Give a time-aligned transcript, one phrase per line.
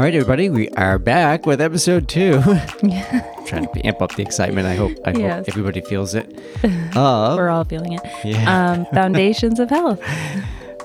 [0.00, 2.40] All right, everybody, we are back with episode two.
[3.44, 4.66] Trying to amp up the excitement.
[4.66, 5.40] I hope I Yes.
[5.40, 6.26] hope everybody feels it.
[6.96, 8.00] Of We're all feeling it.
[8.24, 8.70] Yeah.
[8.72, 10.00] Um, Foundations of Health.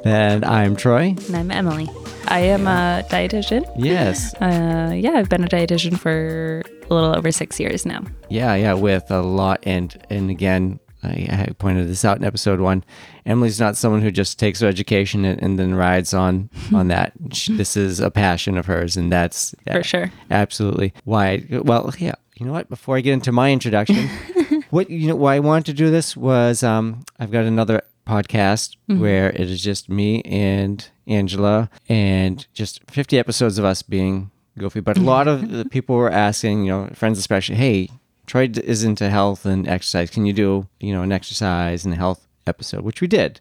[0.03, 1.15] and I'm Troy.
[1.27, 1.89] And I'm Emily.
[2.27, 3.63] I am a dietitian.
[3.77, 8.03] Yes, Uh, yeah, I've been a dietitian for a little over six years now.
[8.27, 12.59] yeah, yeah, with a lot and and again, I, I pointed this out in episode
[12.59, 12.83] one.
[13.25, 17.13] Emily's not someone who just takes her education and, and then rides on on that.
[17.31, 20.11] Sh- This is a passion of hers, and that's For sure.
[20.29, 20.93] Absolutely.
[21.03, 21.45] Why?
[21.49, 22.15] Well, yeah.
[22.37, 22.69] You know what?
[22.69, 24.09] Before I get into my introduction,
[24.69, 28.75] what you know why I wanted to do this was um, I've got another podcast
[28.87, 34.79] where it is just me and Angela and just 50 episodes of us being goofy.
[34.81, 37.89] But a lot of the people were asking, you know, friends especially, hey,
[38.25, 40.09] Troy is into health and exercise.
[40.09, 42.81] Can you do, you know, an exercise and a health episode?
[42.81, 43.39] Which we did.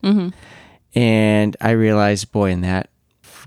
[0.94, 2.90] And I realized, boy, in that,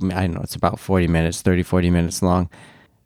[0.02, 2.50] I don't know, it's about 40 minutes, 30, 40 minutes long.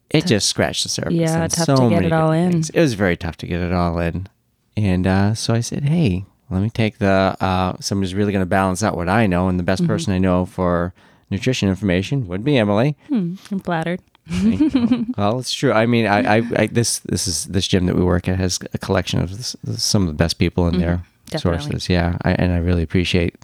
[0.09, 1.13] It just scratched the surface.
[1.13, 2.51] Yeah, tough so to get it all in.
[2.51, 2.69] things.
[2.71, 4.27] It was very tough to get it all in.
[4.75, 8.45] And uh, so I said, hey, let me take the, uh, somebody's really going to
[8.49, 9.47] balance out what I know.
[9.47, 9.67] And the Mm-hmm.
[9.67, 10.93] best person I know for
[11.29, 12.97] nutrition information would be Emily.
[13.07, 14.01] Hmm, I'm flattered.
[15.17, 15.71] well, it's true.
[15.71, 18.59] I mean, I, I, I, this, this is this gym that we work at has
[18.73, 20.97] a collection of s- some of the best people in their
[21.31, 21.37] Mm-hmm.
[21.37, 21.61] definitely.
[21.71, 21.89] sources.
[21.89, 23.35] Yeah, I, and I really appreciate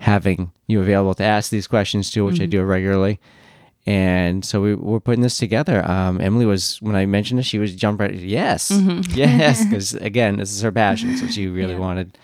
[0.00, 2.50] having you available to ask these questions too, which I Mm-hmm.
[2.50, 3.20] do regularly.
[3.88, 5.88] And so we we're putting this together.
[5.88, 8.12] Um, Emily was when I mentioned this, she was jump right.
[8.14, 8.70] Yes,
[9.14, 11.80] yes, because again, this is her passion, so she really Mm-hmm.
[11.80, 11.86] Yeah.
[11.86, 12.18] wanted.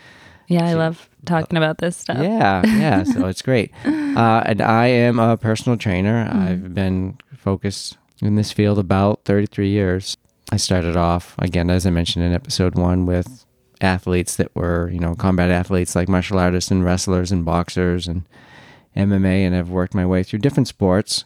[0.49, 2.19] Yeah, I love talking about this stuff.
[2.19, 3.05] Yeah, yeah.
[3.05, 3.71] So it's great.
[3.87, 6.27] Uh, and I am a personal trainer.
[6.27, 6.43] Mm-hmm.
[6.43, 10.17] I've been focused in this field about 33 years.
[10.51, 13.45] I started off, again, as I mentioned in episode one, with
[13.81, 18.25] athletes that were, you know, combat athletes like martial artists and wrestlers and boxers and
[18.97, 19.47] MMA.
[19.47, 21.25] And I've worked my way through different sports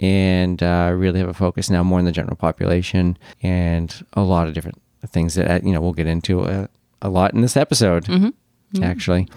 [0.00, 4.46] and uh, really have a focus now more in the general population and a lot
[4.48, 6.68] of different things that, uh, you know, we'll get into a,
[7.02, 8.84] a lot in this episode Mm-hmm.
[8.84, 9.28] actually.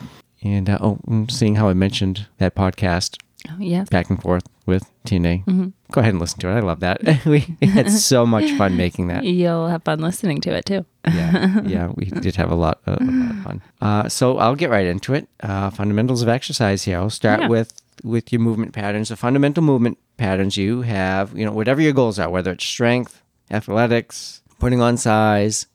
[0.44, 3.18] And uh, oh, seeing how I mentioned that podcast
[3.50, 3.88] Oh, yes.
[3.90, 5.68] back and forth with TNA, Mm-hmm.
[5.92, 6.54] go ahead and listen to it.
[6.56, 7.02] I love that.
[7.26, 9.24] we had so much fun making that.
[9.24, 10.86] You'll have fun listening to it too.
[11.08, 13.62] Yeah, yeah, we did have a lot, a, a lot of fun.
[13.82, 15.28] Uh, so I'll get right into it.
[15.42, 16.98] Uh, fundamentals of exercise here.
[17.00, 17.48] I'll start Yeah.
[17.48, 17.74] with
[18.04, 19.10] with your movement patterns.
[19.10, 23.22] The fundamental movement patterns you have, you know, whatever your goals are, whether it's strength,
[23.50, 25.66] athletics, putting on size,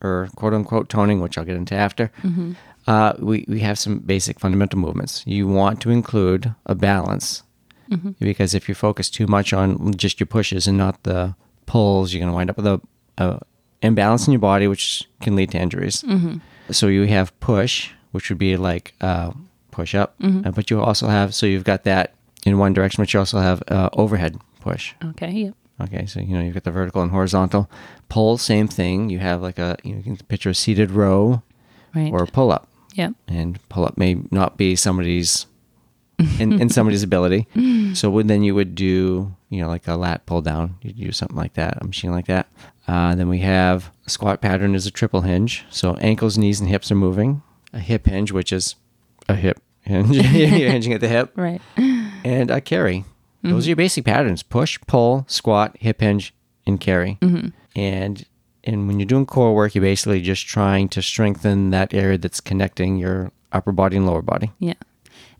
[0.00, 2.10] or quote unquote toning, which I'll get into after.
[2.86, 5.24] Uh, we, we have some basic fundamental movements.
[5.26, 7.42] You want to include a balance
[8.18, 11.34] because if you focus too much on just your pushes and not the
[11.66, 12.80] pulls, you're going to wind up with a,
[13.18, 13.40] a
[13.82, 16.04] imbalance in your body, which can lead to injuries.
[16.70, 19.32] So you have push, which would be like uh,
[19.70, 22.14] push up, uh, but you also have so you've got that
[22.44, 24.94] in one direction, but you also have uh, overhead push.
[25.04, 25.30] Okay.
[25.30, 25.54] Yep.
[25.78, 27.70] Okay, so you know you've got the vertical and horizontal
[28.08, 28.38] pull.
[28.38, 29.10] Same thing.
[29.10, 31.42] You have like a you, know, you can picture a seated row
[31.94, 32.12] Right.
[32.12, 33.12] or pull up yep.
[33.26, 35.46] and pull up may not be somebody's
[36.38, 37.46] in, in somebody's ability.
[37.94, 40.76] So would, then you would do you know like a lat pull down.
[40.82, 42.48] You'd do something like that, a machine like that.
[42.88, 45.64] Uh, then we have a squat pattern is a triple hinge.
[45.70, 47.42] So ankles, knees, and hips are moving.
[47.72, 48.76] A hip hinge, which is
[49.28, 50.10] a hip hinge.
[50.16, 50.24] You're
[50.70, 51.60] hinging at the hip, Right.
[51.76, 53.04] and a carry.
[53.42, 56.34] Those are your basic patterns: push, pull, squat, hip hinge,
[56.66, 57.18] and carry.
[57.76, 58.24] And
[58.64, 62.40] and when you're doing core work, you're basically just trying to strengthen that area that's
[62.40, 64.50] connecting your upper body and lower body.
[64.58, 64.74] Yeah.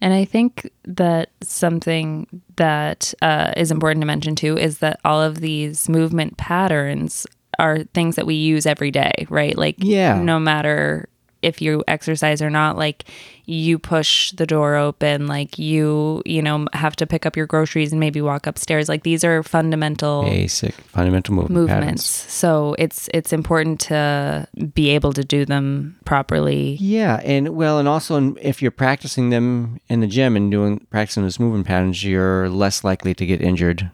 [0.00, 2.26] And I think that something
[2.56, 7.26] that uh, is important to mention too is that all of these movement patterns
[7.58, 9.56] are things that we use every day, right?
[9.56, 10.20] Like, Yeah.
[10.22, 11.08] no matter
[11.42, 13.04] if you exercise or not, like
[13.44, 17.92] you push the door open, like you, you know, have to pick up your groceries
[17.92, 18.88] and maybe walk upstairs.
[18.88, 21.80] Like these are fundamental Basic fundamental movement movements.
[21.84, 22.04] patterns.
[22.32, 26.76] So it's it's important to be able to do them properly.
[26.80, 30.84] Yeah, and well, and also in, if you're practicing them in the gym and doing
[30.90, 33.90] practicing those movement patterns, you're less likely to get injured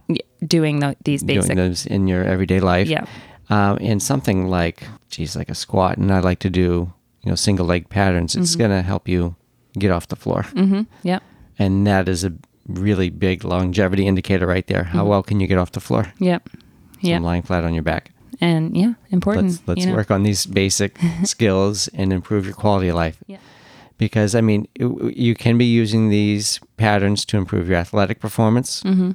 [0.47, 2.89] Doing the, these doing basic, those in your everyday life.
[2.89, 3.05] yeah,
[3.50, 6.93] um, and something like, geez, like a squat, and I like to do,
[7.25, 8.35] you know, single leg patterns.
[8.37, 8.61] It's Mm-hmm.
[8.63, 9.37] gonna help you
[9.79, 10.83] get off the floor, mm-hmm.
[11.03, 11.21] yeah.
[11.59, 12.33] and that is a
[12.69, 14.85] really big longevity indicator right there.
[14.85, 14.97] Mm-hmm.
[14.99, 16.13] How well can you get off the floor?
[16.19, 16.49] Yep.
[16.53, 16.59] So
[17.01, 17.17] Yeah.
[17.17, 18.11] I'm lying flat on your back.
[18.41, 19.47] And yeah, important.
[19.53, 19.97] Let's let's you know?
[19.97, 23.19] work on these basic skills and improve your quality of life.
[23.27, 23.39] Yeah.
[23.99, 28.83] Because I mean, it- you can be using these patterns to improve your athletic performance,
[28.83, 29.13] Mm-hmm.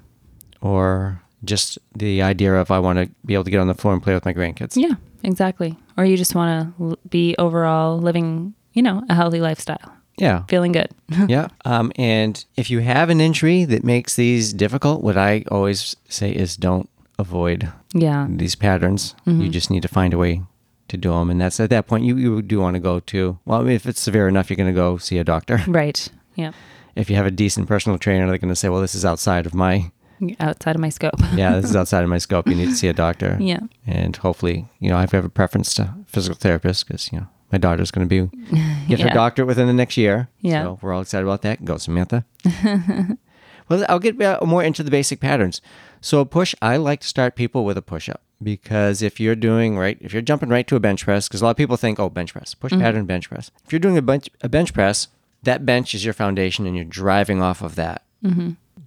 [0.61, 3.93] or just the idea of I want to be able to get on the floor
[3.93, 4.75] and play with my grandkids.
[4.75, 5.77] Yeah, exactly.
[5.97, 10.43] Or you just want to be overall living, you know, a healthy lifestyle, Yeah.
[10.47, 10.89] feeling good.
[11.27, 11.47] yeah.
[11.65, 16.31] Um, and if you have an injury that makes these difficult, what I always say
[16.31, 18.27] is don't avoid Yeah.
[18.29, 19.15] these patterns.
[19.25, 20.41] You just need to find a way
[20.89, 21.29] to do them.
[21.29, 23.99] And that's at that point, you, you do want to go to, well, if it's
[23.99, 25.61] severe enough, you're going to go see a doctor.
[25.67, 26.07] Right.
[26.35, 26.51] Yeah.
[26.95, 29.45] if you have a decent personal trainer, they're going to say, well, this is outside
[29.47, 29.91] of my,
[30.39, 31.13] Outside of my scope.
[31.35, 32.47] yeah, this is outside of my scope.
[32.47, 33.37] You need to see a doctor.
[33.39, 33.59] yeah.
[33.85, 37.57] And hopefully, you know, I have a preference to physical therapist because, you know, my
[37.57, 38.37] daughter's going to be,
[38.87, 39.13] get her Yeah.
[39.13, 40.27] doctorate within the next year.
[40.41, 40.63] Yeah.
[40.63, 41.63] So we're all excited about that.
[41.63, 42.25] Go, Samantha.
[43.69, 45.61] well, I'll get uh, more into the basic patterns.
[46.01, 49.35] So a push, I like to start people with a push up because if you're
[49.35, 51.75] doing right, if you're jumping right to a bench press, because a lot of people
[51.77, 53.49] think, oh, bench press, push pattern, bench press.
[53.65, 55.07] If you're doing a bench, a bench press,
[55.43, 58.03] that bench is your foundation and you're driving off of that.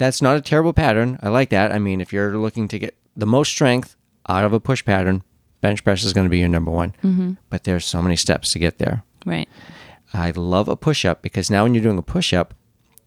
[0.00, 1.18] That's not a terrible pattern.
[1.22, 1.72] I like that.
[1.72, 5.22] I mean, if you're looking to get the most strength out of a push pattern,
[5.60, 6.94] bench press is going to be your number one.
[7.04, 7.32] Mm-hmm.
[7.50, 9.02] But there's so many steps to get there.
[9.26, 9.46] Right.
[10.14, 12.54] I love a push up because now when you're doing a push up,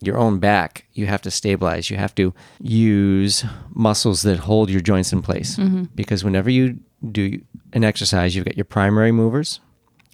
[0.02, 1.90] your own back, you have to stabilize.
[1.90, 2.32] You have to
[2.62, 5.56] use muscles that hold your joints in place.
[5.56, 5.86] Mm-hmm.
[5.96, 6.78] Because whenever you
[7.12, 7.42] do
[7.72, 9.62] an exercise, you've got your primary movers,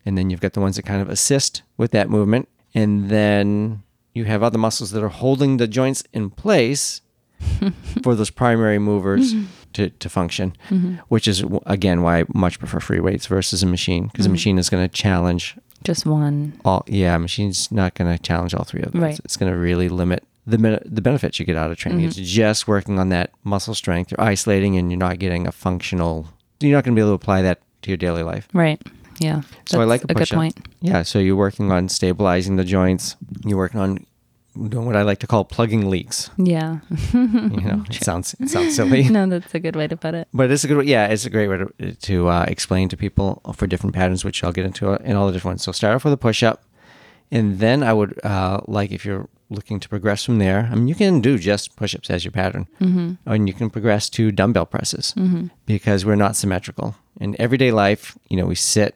[0.06, 2.48] and then you've got the ones that kind of assist with that movement.
[2.74, 7.02] And then you have other muscles that are holding the joints in place
[8.04, 9.46] for those primary movers mm-hmm.
[9.74, 10.96] to, to function, mm-hmm.
[11.08, 14.34] which is, again, why I much prefer free weights versus a machine, because a mm-hmm.
[14.34, 16.60] machine is going to challenge Just one.
[16.66, 19.20] all yeah machine's not going to challenge all three of those Right.
[19.24, 22.20] it's going to really limit the the benefits you get out of training Mm-hmm.
[22.22, 26.28] it's just working on that muscle strength you're isolating and you're not getting a functional
[26.60, 28.82] you're not going to be able to apply that to your daily life Right.
[29.20, 29.42] Yeah.
[29.66, 30.56] so i like a, a good point.
[30.82, 34.06] yeah so you're working on stabilizing the joints you're working on
[34.70, 36.80] doing what i like to call plugging leaks Yeah.
[37.14, 40.28] you know it sounds it sounds silly no, that's a good way to put it.
[40.34, 43.42] but it's a good yeah it's a great way to, to uh, explain to people
[43.56, 46.04] for different patterns which i'll get into in all the different ones so start off
[46.04, 46.64] with a push-up
[47.32, 50.88] and then i would uh, like if you're looking to progress from there i mean
[50.88, 53.14] you can do just push-ups as your pattern mm-hmm.
[53.26, 55.14] and you can progress to dumbbell presses
[55.66, 58.96] because we're not symmetrical in everyday life you know we sit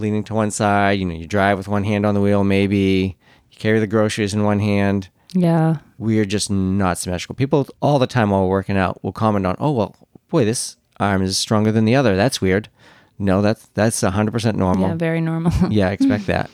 [0.00, 3.16] leaning to one side you know you drive with one hand on the wheel maybe
[3.50, 5.76] you carry the groceries in one hand Yeah.
[5.98, 7.34] we are just not symmetrical.
[7.36, 9.94] People all the time while we're working out will comment on, "Oh well,
[10.28, 12.16] boy, this arm is stronger than the other.
[12.16, 12.68] That's weird."
[13.18, 14.88] No, that's that's hundred percent normal.
[14.88, 14.94] Yeah.
[14.94, 15.52] Very normal.
[15.70, 16.50] yeah, expect that.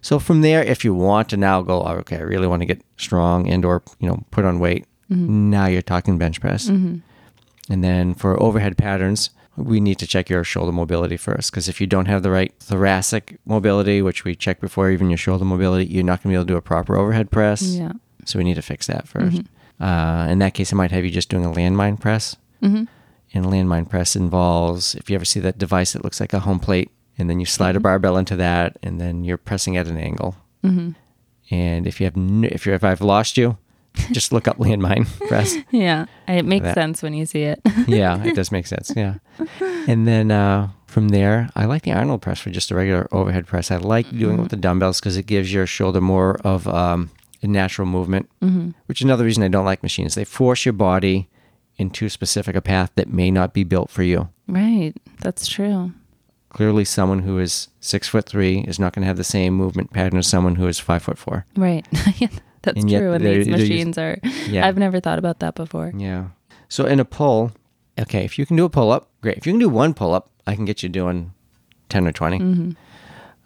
[0.00, 2.66] So from there, if you want to now go, "Oh, okay, I really want to
[2.66, 5.50] get strong and or you know put on weight, mm-hmm.
[5.50, 6.68] now you're talking bench press.
[6.68, 6.98] Mm-hmm.
[7.72, 11.80] And then for overhead patterns, we need to check your shoulder mobility first because if
[11.80, 15.86] you don't have the right thoracic mobility, which we check before even your shoulder mobility,
[15.86, 17.62] you're not going to be able to do a proper overhead press.
[17.62, 17.92] yeah.
[18.24, 19.46] So we need to fix that 1st
[19.80, 22.36] Uh, in that case, I might have you just doing a landmine press.
[22.62, 22.84] Mm-hmm.
[23.32, 26.40] And a landmine press involves, if you ever see that device that looks like a
[26.40, 29.86] home plate, and then you slide a barbell into that, and then you're pressing at
[29.86, 30.36] an angle.
[30.64, 30.90] Mm-hmm.
[31.50, 33.56] And if you have, n- if you if I've lost you,
[34.12, 35.56] just look up landmine press.
[35.70, 36.06] Yeah.
[36.28, 37.60] It makes That- sense when you see it.
[37.86, 38.92] Yeah, it does make sense.
[38.96, 39.14] Yeah.
[39.88, 43.46] And then uh, from there, I like the Arnold press for just a regular overhead
[43.46, 43.70] press.
[43.70, 47.10] I like doing it with the dumbbells because it gives your shoulder more of um,
[47.42, 48.28] a natural movement,
[48.86, 50.14] which is another reason I don't like machines.
[50.14, 51.28] They force your body
[51.78, 54.28] into specific a path that may not be built for you.
[54.46, 54.92] right.
[55.20, 55.92] That's true.
[56.50, 59.92] Clearly, someone who is six foot three is not going to have the same movement
[59.92, 61.46] pattern as someone who is five foot four.
[61.56, 61.86] Right.
[62.62, 63.12] That's And true.
[63.12, 64.18] And these machines are.
[64.48, 64.66] Yeah.
[64.66, 65.92] I've never thought about that before.
[65.96, 66.28] Yeah.
[66.68, 67.52] So in a pull,
[67.98, 69.36] okay, if you can do a pull up, great.
[69.38, 71.32] If you can do one pull up, I can get you doing
[71.88, 72.76] 10 or 20.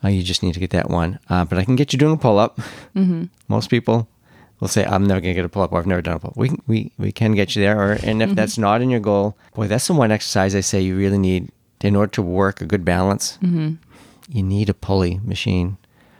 [0.03, 1.19] Uh, you just need to get that one.
[1.31, 2.59] Uh, but I can get you doing a pull up.
[3.49, 4.09] Most people
[4.61, 6.19] will say, I'm never going to get a pull up or I've never done a
[6.19, 6.37] pull up.
[6.37, 7.79] We, can- we, we can get you there.
[7.81, 10.81] Or, and if that's not in your goal, boy, that's the one exercise I say
[10.81, 11.51] you really need
[11.83, 13.39] in order to work a good balance.
[13.43, 15.77] You need a pulley machine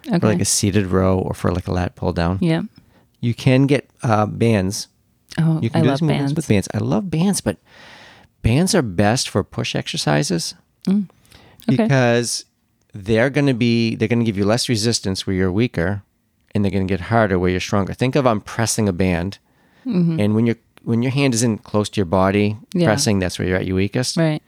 [0.07, 0.19] Okay.
[0.19, 2.39] for like a seated row or for like a lat pull down.
[2.43, 2.63] yeah.
[3.25, 4.89] You can get uh, bands
[5.39, 6.35] Oh, you can I do love some bands.
[6.35, 6.69] with bands.
[6.73, 7.57] I love bands, but
[8.43, 10.55] bands are best for push exercises
[10.87, 11.09] Mm.
[11.69, 11.77] Okay.
[11.83, 12.45] because
[12.93, 16.03] they're going to be they're going to give you less resistance where you're weaker,
[16.55, 17.95] and they're going to get harder where you're stronger.
[17.95, 19.39] Think of I'm pressing a band,
[19.85, 22.81] and when you're when your hand isn't close to your body Mm-hmm.
[22.81, 22.87] Yeah.
[22.87, 24.17] pressing, that's where you're at your weakest.
[24.19, 24.43] Right.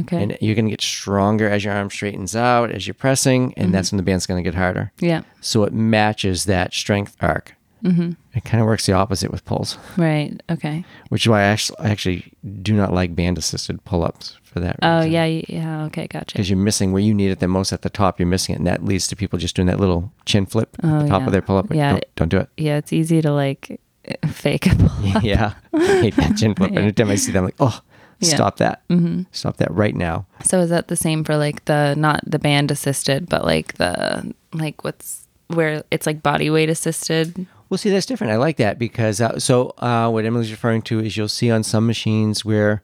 [0.00, 0.22] Okay.
[0.22, 3.66] And you're going to get stronger as your arm straightens out, as you're pressing, and
[3.66, 3.72] Mm-hmm.
[3.72, 4.90] that's when the band's going to get harder.
[5.00, 5.22] yeah.
[5.40, 7.54] So it matches that strength arc.
[7.84, 8.12] Mm-hmm.
[8.34, 10.40] It kind of works the opposite with pulls Right.
[10.50, 10.84] Okay.
[11.08, 12.32] which is why I actually, I actually
[12.62, 15.24] do not like band assisted pull ups for that Oh yeah.
[15.24, 15.84] Yeah.
[15.86, 16.06] Okay.
[16.06, 16.34] Gotcha.
[16.34, 18.58] Because you're missing where you need it the most at the top, you're missing it.
[18.58, 21.20] And that leads to people just doing that little chin flip at Oh, the top
[21.20, 21.26] yeah.
[21.26, 21.72] of their pull up.
[21.72, 21.92] Yeah.
[21.92, 22.48] Don't, don't do it.
[22.56, 22.76] Yeah.
[22.78, 23.80] It's easy to like
[24.28, 25.22] fake a pull-up.
[25.22, 25.54] yeah.
[25.74, 26.70] I hate that chin flip.
[26.74, 26.90] Yeah.
[26.92, 27.80] time I see them, I'm like, oh,
[28.20, 28.34] Yeah.
[28.34, 28.86] stop that.
[28.88, 29.22] Mm-hmm.
[29.32, 30.26] Stop that right now.
[30.44, 34.34] So is that the same for like the not the band assisted, but like the
[34.54, 37.46] like what's where it's like body weight assisted?
[37.70, 38.32] Well, see, that's different.
[38.32, 41.62] I like that because uh, so uh, what Emily's referring to is you'll see on
[41.62, 42.82] some machines where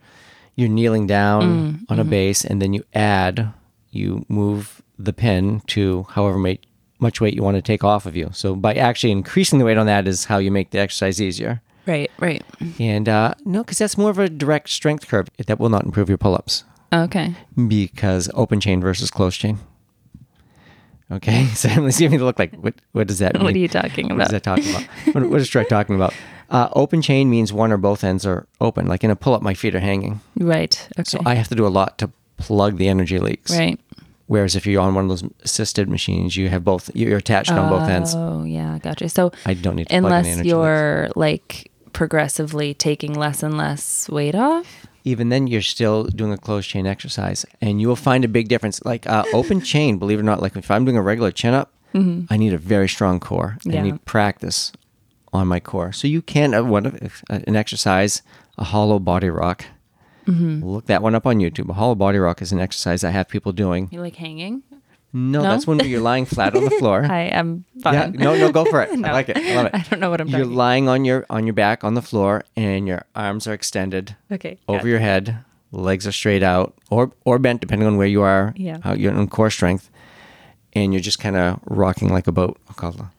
[0.57, 1.47] you're kneeling down Mm,
[1.88, 2.00] on mm-hmm.
[2.00, 3.53] a base, and then you add,
[3.91, 6.38] you move the pin to however
[7.00, 8.31] much weight you want to take off of you.
[8.33, 11.61] So by actually increasing the weight on that is how you make the exercise easier.
[11.87, 12.43] Right, right.
[12.79, 15.29] And uh, no, because that's more of a direct strength curve.
[15.47, 17.35] That will not improve your pull-ups Okay.
[17.69, 19.59] because open chain versus closed chain.
[21.11, 22.55] Okay, so let's give me the look like.
[22.55, 23.45] What what does that mean?
[23.45, 24.19] What are you talking about?
[24.19, 24.83] What is that talking about?
[25.15, 26.15] what, what is Trek talking about?
[26.51, 28.87] Uh, open chain means one or both ends are open.
[28.87, 30.87] Like in a pull-up, my feet are hanging, Right.
[30.99, 31.05] Okay.
[31.05, 33.51] so I have to do a lot to plug the energy leaks.
[33.57, 33.79] right.
[34.27, 36.91] Whereas if you're on one of those assisted machines, you have both.
[36.95, 38.15] You're attached on both ends.
[38.17, 39.11] Oh, yeah, gotcha.
[39.11, 43.59] So I don't need to plug in the unless you're like progressively taking less and
[43.59, 44.87] less weight off.
[45.05, 48.49] Even then you're still doing a closed chain exercise and you will find a big
[48.49, 51.31] difference like uh, open chain believe it or not like if i'm doing a regular
[51.31, 51.71] chin up
[52.31, 53.71] i need a very strong core Mm-hmm.
[53.71, 53.81] Yeah.
[53.81, 54.73] i need practice
[55.33, 58.23] on my core so you can uh, one of uh, an exercise
[58.59, 59.67] a hollow body rock
[60.27, 60.65] Mm-hmm.
[60.65, 63.29] look that one up on youtube a hollow body rock is an exercise i have
[63.29, 64.63] people doing You like hanging?
[65.16, 65.49] No, No?
[65.49, 67.94] that's when you're lying flat on the floor I am fine.
[67.94, 69.09] yeah no no go for it No.
[69.09, 70.38] i like it i love it I don't know what I'm doing.
[70.38, 70.56] you're talking.
[70.56, 74.59] lying on your on your back on the floor and your arms are extended okay.
[74.68, 75.38] over your head,
[75.73, 78.78] legs are straight out or or bent depending on where you are, Yeah.
[78.83, 79.88] how you're on core strength,
[80.75, 82.59] and you're just kind of rocking like a boat.
[82.68, 83.11] I'll call it a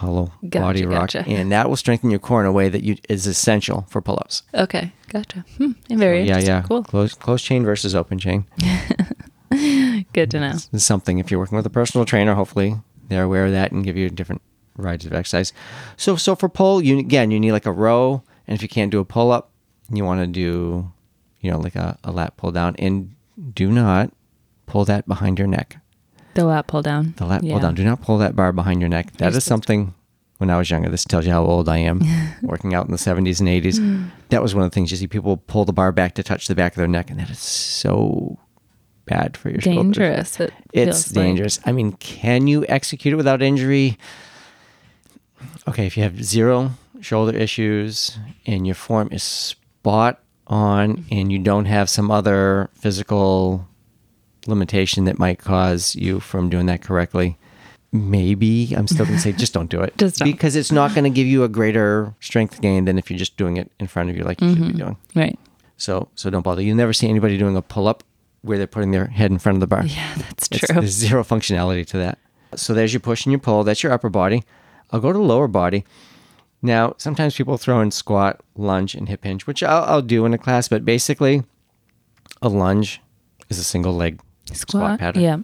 [0.00, 1.24] hollow Gotcha, body rock, gotcha.
[1.26, 4.42] and that will strengthen your core in a way that you is essential for pull-ups.
[4.54, 5.44] Okay, gotcha.
[5.56, 6.48] Hmm, very yeah, interesting.
[6.54, 6.62] yeah.
[6.68, 6.82] Cool.
[6.84, 8.44] Close close chain versus open chain.
[10.16, 10.54] Good to know.
[10.72, 12.76] Is something if you're working with a personal trainer, hopefully
[13.08, 14.40] they're aware of that and give you different
[14.74, 15.52] varieties of exercise.
[15.98, 18.90] So so for pull, you again you need like a row, and if you can't
[18.90, 19.50] do a pull up,
[19.92, 20.90] you want to do,
[21.42, 23.14] you know, like a, a lat pull down, and
[23.52, 24.10] do not
[24.64, 25.76] pull that behind your neck.
[26.32, 27.12] The lat pull down.
[27.18, 27.52] The lat Yeah.
[27.52, 27.74] pull down.
[27.74, 29.12] Do not pull that bar behind your neck.
[29.18, 29.92] That You're is something.
[30.38, 32.02] When I was younger, this tells you how old I am.
[32.42, 34.10] working out in the 70s and 80s, mm.
[34.30, 36.46] that was one of the things you see people pull the bar back to touch
[36.46, 38.38] the back of their neck, and that is so
[39.06, 39.96] bad for your shoulders.
[39.96, 40.40] Dangerous.
[40.40, 41.24] It It's feels like.
[41.24, 41.60] dangerous.
[41.64, 43.96] I mean, can you execute it without injury?
[45.68, 51.38] Okay, if you have zero shoulder issues and your form is spot on and you
[51.38, 53.66] don't have some other physical
[54.46, 57.36] limitation that might cause you from doing that correctly,
[57.92, 59.96] maybe I'm still going to say just don't do it.
[59.98, 60.30] Just don't.
[60.30, 63.36] because it's not going to give you a greater strength gain than if you're just
[63.36, 64.64] doing it in front of you like you Mm-hmm.
[64.66, 64.96] should be doing.
[65.14, 65.38] Right.
[65.76, 66.62] So so don't bother.
[66.62, 68.02] You'll never see anybody doing a pull up
[68.46, 69.84] where they're putting their head in front of the bar.
[69.84, 70.80] Yeah, that's It's- true.
[70.80, 72.18] There's zero functionality to that.
[72.54, 73.64] So there's your push and your pull.
[73.64, 74.44] That's your upper body.
[74.90, 75.84] I'll go to the lower body.
[76.62, 80.32] Now, sometimes people throw in squat, lunge, and hip hinge, which I'll, I'll do in
[80.32, 81.42] a class, but basically,
[82.40, 83.00] a lunge
[83.48, 84.20] is a single leg
[84.52, 85.22] squat, pattern.
[85.22, 85.38] Yeah.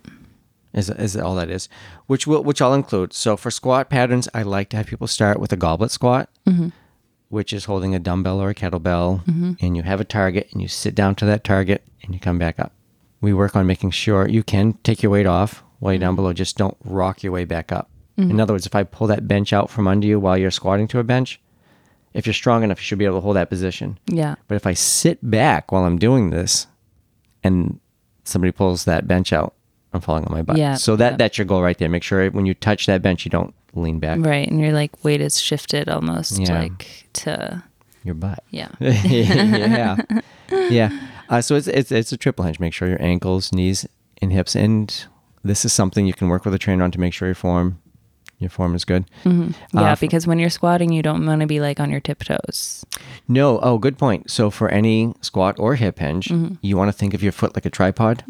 [0.73, 1.69] Is, is all that is,
[2.07, 3.13] which will which I'll include.
[3.13, 6.69] So for squat patterns, I like to have people start with a goblet squat, mm-hmm.
[7.29, 9.53] which is holding a dumbbell or a kettlebell, mm-hmm.
[9.61, 12.39] and you have a target, and you sit down to that target, and you come
[12.39, 12.73] back up.
[13.23, 16.17] We work on making sure you can take your weight off while you're down mm-hmm.
[16.17, 16.33] below.
[16.35, 17.89] Just don't rock your way back up.
[18.19, 18.31] Mm-hmm.
[18.33, 20.87] In other words, if I pull that bench out from under you while you're squatting
[20.89, 21.41] to a bench,
[22.13, 23.99] if you're strong enough, you should be able to hold that position.
[24.07, 24.35] Yeah.
[24.49, 26.67] But if I sit back while I'm doing this
[27.43, 27.81] and
[28.25, 29.55] somebody pulls that bench out,
[29.95, 30.57] I'm falling on my butt.
[30.57, 31.17] Yeah, So that yeah.
[31.17, 31.89] that's your goal right there.
[31.89, 34.49] Make sure when you touch that bench, you don't lean back Right.
[34.49, 36.61] And your like weight is shifted almost Yeah.
[36.61, 37.63] like to
[38.05, 38.43] your butt.
[38.51, 38.69] yeah.
[38.81, 39.97] yeah.
[40.51, 40.99] Yeah.
[41.33, 42.61] Uh, so it's, it's it's a triple hinge.
[42.61, 43.87] Make sure your ankles, knees,
[44.21, 44.55] and hips.
[44.55, 45.07] And
[45.43, 47.79] this is something you can work with a trainer on to make sure your form
[48.39, 49.05] your form is good.
[49.25, 52.85] Yeah, Uh, because when you're squatting, you don't want to be like on your tiptoes.
[53.29, 54.31] No, oh, good point.
[54.31, 56.55] So for any squat or hip hinge, Mm-hmm.
[56.61, 58.25] you want to think of your foot like a tripod,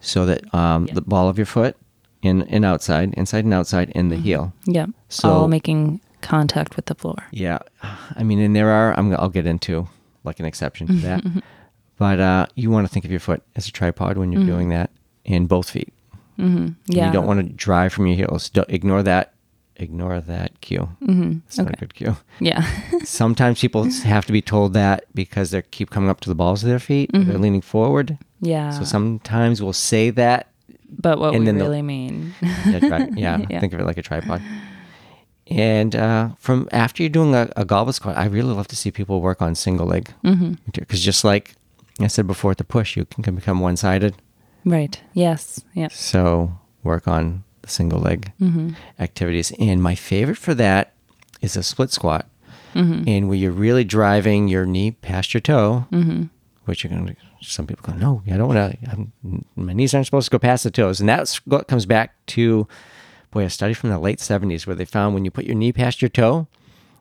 [0.00, 1.76] so that um, the ball of your foot
[2.22, 4.24] in and outside, inside and outside, and the Mm-hmm.
[4.24, 4.52] heel.
[4.66, 4.86] Yeah.
[5.08, 7.16] So- All making contact with the floor.
[7.30, 7.58] Yeah,
[8.16, 8.92] I mean, and there are.
[8.98, 9.88] I'm, I'll get into
[10.24, 11.22] like an exception to that,
[12.00, 14.70] but uh, you want to think of your foot as a tripod when you're doing
[14.70, 14.88] that,
[15.24, 15.92] in both feet.
[16.38, 17.06] And Yeah.
[17.08, 18.48] You don't want to drive from your heels.
[18.48, 19.34] Don't, ignore that.
[19.76, 20.88] Ignore that cue.
[21.02, 21.32] Mm-hmm.
[21.46, 22.16] It's not a good cue.
[22.40, 22.62] Yeah.
[23.04, 26.62] Sometimes people have to be told that because they keep coming up to the balls
[26.62, 27.10] of their feet.
[27.12, 28.16] They're leaning forward.
[28.40, 28.70] yeah.
[28.70, 30.48] So sometimes we'll say that.
[30.98, 32.32] but what and we really mean.
[32.66, 33.60] Yeah, tri- yeah, Yeah.
[33.60, 34.40] think of it like a tripod.
[35.46, 38.90] And uh, from after you're doing a, a goblet squat, I really love to see
[38.90, 40.12] people work on single leg.
[40.72, 41.54] Because just like
[42.04, 44.14] I said before, at the push, you can, can become one sided.
[44.64, 45.00] right.
[45.12, 45.62] Yes.
[45.74, 45.88] Yeah.
[45.90, 48.70] So work on the single leg mm-hmm.
[48.98, 49.52] activities.
[49.58, 50.94] And my favorite for that
[51.40, 52.28] is a split squat.
[52.74, 53.08] Mm-hmm.
[53.08, 56.24] And where you're really driving your knee past your toe, mm-hmm.
[56.66, 60.06] which you're going to, some people go, no, I don't want to, my knees aren't
[60.06, 61.00] supposed to go past the toes.
[61.00, 62.68] And that's what comes back to,
[63.32, 65.72] boy, a study from the late 70s where they found when you put your knee
[65.72, 66.46] past your toe,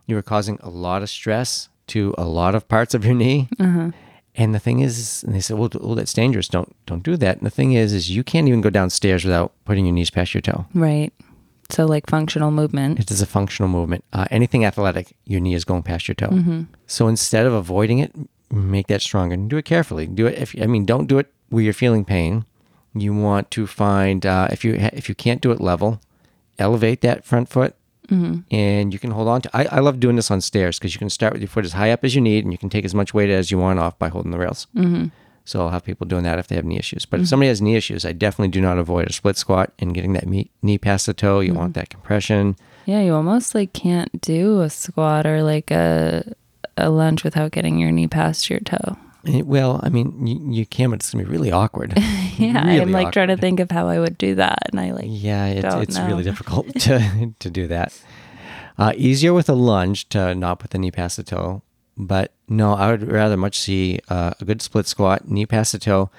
[0.08, 3.48] you were causing a lot of stress to a lot of parts of your knee.
[3.60, 3.91] Uh-huh.
[4.39, 6.48] And the thing is, and they said, well, well, that's dangerous.
[6.48, 7.38] Don't don't do that.
[7.38, 10.34] And the thing is, is you can't even go downstairs without putting your knees past
[10.34, 10.65] your toe.
[10.74, 11.12] Right.
[11.69, 13.00] So like functional movement.
[13.00, 14.05] It is a functional movement.
[14.13, 16.65] Uh, anything athletic, your knee is going past your toe.
[16.88, 18.15] So instead of avoiding it,
[18.50, 20.08] make that stronger and do it carefully.
[20.08, 22.46] Do it if I mean, don't do it where you're feeling pain.
[22.96, 26.00] You want to find uh, if you if you can't do it level,
[26.58, 27.75] elevate that front foot,
[28.10, 28.39] Mm-hmm.
[28.50, 29.50] and you can hold on to.
[29.56, 31.74] I, I love doing this on stairs because you can start with your foot as
[31.74, 33.80] high up as you need, and you can take as much weight as you want
[33.80, 34.68] off by holding the rails.
[34.75, 35.08] Mm-hmm.
[35.46, 37.06] So I'll have people doing that if they have knee issues.
[37.06, 37.30] But if mm-hmm.
[37.30, 40.28] somebody has knee issues, I definitely do not avoid a split squat and getting that
[40.28, 41.39] me- knee past the toe.
[41.39, 41.60] You mm-hmm.
[41.60, 42.56] want that compression.
[42.86, 46.36] Yeah, you almost like can't do a squat or like a
[46.78, 48.98] a lunge without getting your knee past your toe.
[49.26, 51.94] Eh, Well, I mean, you, you can, but it's gonna be really awkward.
[52.40, 54.92] Yeah, Really I'm like trying to think of how I would do that, and I
[54.92, 56.08] like Yeah, it's, don't it's know.
[56.08, 57.92] really difficult to to do that.
[58.78, 61.62] Uh, easier with a lunge to not put the knee past the toe,
[61.98, 65.80] but no, I would rather much see uh, a good split squat, knee past the
[65.80, 66.10] toe,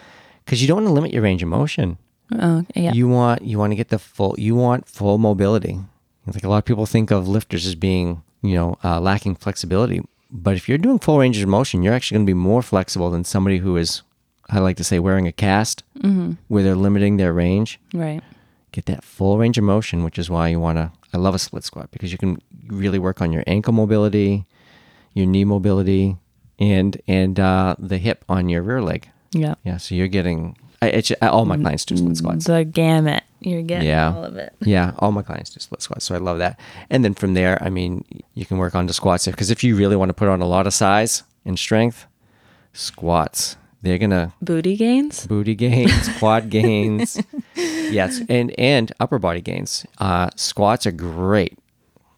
[0.45, 1.97] because you don't want to limit your range of motion.
[2.39, 5.79] oh yeah, You want you want to get the full you want full mobility.
[6.27, 10.03] Like a lot of people think of lifters as being you know uh, lacking flexibility,
[10.33, 13.11] but if you're doing full range of motion, you're actually going to be more flexible
[13.11, 14.03] than somebody who is
[14.51, 15.85] I like to say wearing a cast,
[16.49, 18.21] where they're limiting their range right.
[18.73, 20.91] get that full range of motion, which is why you want to.
[21.13, 24.47] I love a split squat because you can really work on your ankle mobility,
[25.15, 26.17] your knee mobility,
[26.59, 29.09] and and uh, the hip on your rear leg.
[29.33, 30.57] Yeah, Yeah, so you're getting.
[30.83, 32.47] I, it's, all my clients do split squats.
[32.47, 33.23] the gamut.
[33.41, 34.15] You're getting Yeah.
[34.15, 34.53] all of it.
[34.61, 36.59] Yeah, all my clients do split squats, so I love that.
[36.91, 38.05] And then from there, I mean,
[38.35, 40.47] you can work on the squats because if you really want to put on a
[40.47, 42.07] lot of size and strength,
[42.73, 45.27] squats they're gonna Booty gains.
[45.27, 47.19] booty gains, quad gains,
[47.57, 49.87] yes, and and upper body gains.
[49.99, 51.59] Uh, squats are great.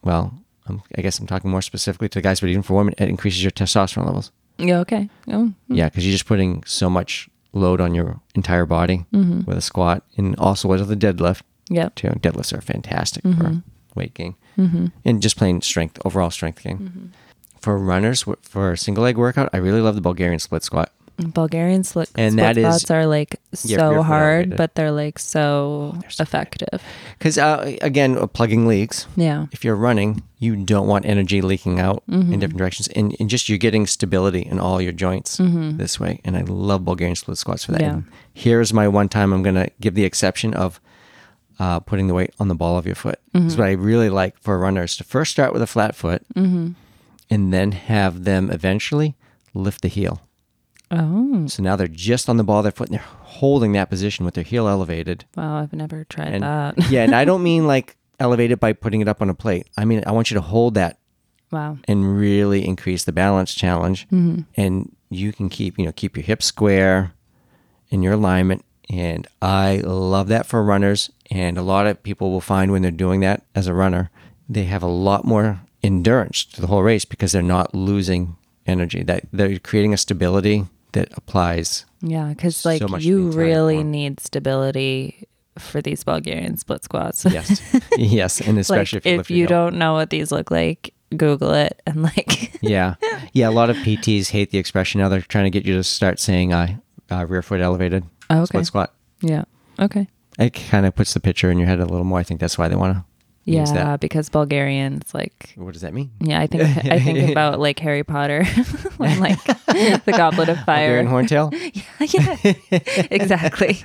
[0.03, 0.35] Well,
[0.67, 3.45] um, I guess I'm talking more specifically to guys, but even for women, it increases
[3.45, 4.33] your testosterone levels.
[4.59, 4.81] Yeah.
[4.81, 5.09] Okay.
[5.29, 9.43] Oh, Yeah, because you're just putting so much load on your entire body mm-hmm.
[9.45, 11.91] with a squat, and also with a deadlift Yeah.
[11.95, 12.09] too.
[12.09, 13.59] Deadlifts are fantastic for mm-hmm.
[13.95, 14.87] weight gain mm-hmm.
[15.05, 17.13] and just plain strength, overall strength gain.
[17.61, 20.91] For runners, for a single leg workout, I really love the Bulgarian split squat.
[21.31, 25.19] Bulgarian split, And split that is- squats are like so barefoot hard, but they're like
[25.19, 26.83] so, so effective.
[27.19, 29.07] Because uh, again, uh, plugging leaks.
[29.17, 29.47] Yeah.
[29.53, 33.49] If you're running, you don't want energy leaking out in different directions, and, and just
[33.49, 36.21] you're getting stability in all your joints this way.
[36.25, 37.81] And I love Bulgarian split squats for that.
[37.81, 37.93] Yeah.
[37.95, 38.05] And
[38.35, 40.81] here's my one time I'm going to give the exception of
[41.59, 43.19] uh, putting the weight on the ball of your foot.
[43.33, 46.23] This is what I really like for runners to first start with a flat foot,
[46.35, 46.75] and
[47.53, 49.15] then have them eventually
[49.55, 50.21] lift the heel.
[50.93, 53.89] Oh So now they're just on the ball of their foot, and they're holding that
[53.89, 55.25] position with their heel elevated.
[55.37, 55.59] wow!
[55.59, 56.75] I've never tried And that.
[56.91, 59.67] yeah, and I don't mean like elevate it by putting it up on a plate.
[59.77, 60.99] I mean I want you to hold that
[61.51, 61.79] wow.
[61.89, 64.43] and really increase the balance challenge, mm-hmm.
[64.55, 67.15] and you can keep you know keep your hips square
[67.89, 68.65] in your alignment.
[68.91, 71.11] And I love that for runners.
[71.31, 74.11] And a lot of people will find when they're doing that as a runner,
[74.49, 79.03] they have a lot more endurance to the whole race because they're not losing energy.
[79.03, 81.85] That they're creating a stability that applies.
[82.01, 83.91] Yeah, because So like much you really form.
[83.91, 85.27] need stability
[85.59, 87.25] for these Bulgarian split squats.
[87.25, 87.61] Yes,
[87.97, 91.53] yes, and like especially if, you if you don't know what these look like, Google
[91.53, 92.95] it and like Yeah,
[93.33, 93.49] yeah.
[93.49, 95.01] A lot of PTs hate the expression.
[95.01, 96.77] Now they're trying to get you to start saying uh,
[97.11, 98.45] uh, rear foot elevated Oh, okay.
[98.47, 98.95] split squat.
[99.21, 99.45] yeah.
[99.79, 100.09] Okay.
[100.39, 102.19] It kind of puts the picture in your head a little more.
[102.19, 103.05] I think that's why they want to
[103.45, 106.11] Yeah, because Bulgarians like What does that mean?
[106.21, 108.45] yeah, I think I think about like Harry Potter
[108.99, 109.43] when like
[110.05, 111.03] the Goblet of Fire.
[111.03, 111.51] Bulgarian horntail.
[112.15, 113.79] yeah, exactly.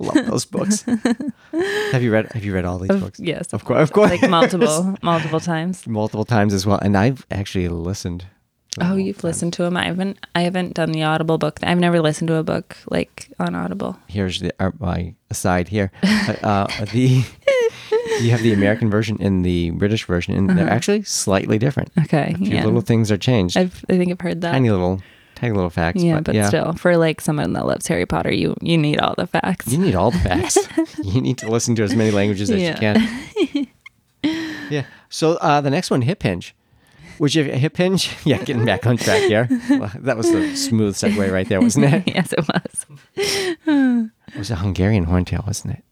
[0.00, 0.84] Love those books.
[1.92, 2.30] have you read?
[2.32, 3.18] Have you read all these Of- books?
[3.20, 4.10] yes, Of course, of course.
[4.10, 5.86] like multiple multiple times.
[5.86, 6.78] multiple times as well.
[6.82, 8.26] And I've actually listened.
[8.80, 9.28] Oh, you've the time.
[9.30, 9.76] listened to them.
[9.76, 10.18] I haven't.
[10.34, 11.58] I haven't done the Audible book.
[11.62, 13.96] I've never listened to a book like on Audible.
[14.06, 15.90] Here's the uh, my aside here.
[16.02, 17.24] Uh, uh, the
[18.20, 21.90] you have the American version and the British version, and they're actually slightly different.
[21.98, 22.54] Okay, A few Uh-huh.
[22.56, 22.64] yeah.
[22.64, 23.56] little things are changed.
[23.56, 24.52] I've, I think I've heard that.
[24.52, 25.00] tiny little,
[25.34, 26.02] tiny little facts.
[26.02, 26.48] yeah, but, yeah.
[26.48, 29.68] still, for like someone that loves Harry Potter, you you need all the facts.
[29.68, 30.58] You need all the facts.
[31.02, 32.98] you need to listen to as many languages as Yeah.
[33.40, 33.68] you can.
[34.70, 34.84] yeah.
[35.08, 36.54] So uh, the next one, hip hinge.
[37.18, 38.14] Would you hip hinge?
[38.24, 39.48] Yeah, getting back on track here.
[39.70, 42.02] Well, that was the smooth segue right there, wasn't it?
[42.06, 42.86] yes, it was.
[43.16, 45.84] It was a Hungarian horntail, wasn't it?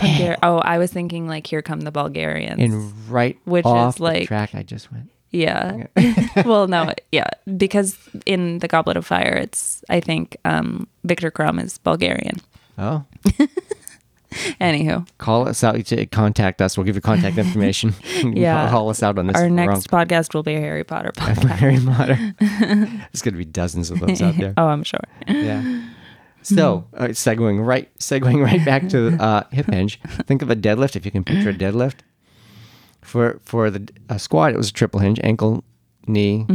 [0.00, 2.60] Bulgar- oh, I was thinking like, here come the Bulgarians.
[2.60, 5.10] And right Which is the like- track, I just went.
[5.30, 5.86] yeah.
[6.46, 11.62] well, no, yeah, because in the Goblet of Fire, it's I think um, Viktor Krum
[11.62, 12.40] is Bulgarian.
[12.78, 13.04] Oh.
[14.62, 15.84] Anywho, Call us out.
[15.84, 16.78] to Contact us.
[16.78, 17.94] We'll give you contact information.
[18.22, 18.70] Yeah.
[18.70, 19.36] Call us out on this.
[19.36, 21.48] our next podcast will be a Harry Potter podcast.
[21.50, 22.34] Harry Potter.
[22.40, 24.54] There's going to be dozens of those out there.
[24.56, 25.00] oh, I'm sure.
[25.28, 25.82] Yeah.
[26.42, 30.00] So, uh, segueing right, segueing right back to uh, hip hinge.
[30.26, 30.96] Think of a deadlift.
[30.96, 32.00] If you can picture a deadlift,
[33.00, 35.64] for for the uh, squat, it was a triple hinge: ankle,
[36.06, 36.46] knee,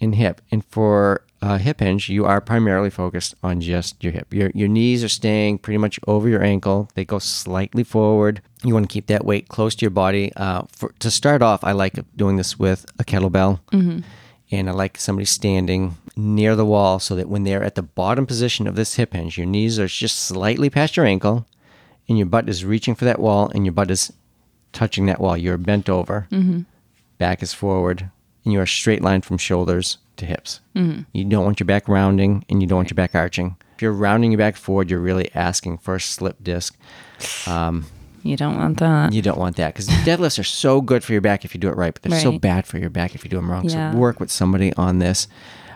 [0.00, 0.40] and hip.
[0.50, 4.32] And for uh, hip hinge, you are primarily focused on just your hip.
[4.32, 6.88] Your your knees are staying pretty much over your ankle.
[6.94, 8.40] They go slightly forward.
[8.64, 10.32] You want to keep that weight close to your body.
[10.36, 13.60] Uh, for to start off, I like doing this with a kettlebell
[14.52, 18.26] and I like somebody standing near the wall so that when they're at the bottom
[18.26, 21.46] position of this hip hinge, your knees are just slightly past your ankle,
[22.08, 24.12] and your butt is reaching for that wall, and your butt is
[24.72, 25.36] touching that wall.
[25.36, 26.28] You're bent over,
[27.18, 28.10] back is forward,
[28.44, 30.60] and you are straight line from shoulders to hips.
[31.12, 33.56] You don't want your back rounding, and you don't want your back arching.
[33.74, 36.76] If you're rounding your back forward, you're really asking for a slip disc.
[37.48, 37.86] Um,
[38.22, 39.12] You don't want that.
[39.12, 41.68] you don't want that because deadlifts are so good for your back if you do
[41.68, 43.68] it right, but they're so bad for your back if you do them wrong.
[43.68, 43.92] Yeah.
[43.92, 45.26] So work with somebody on this.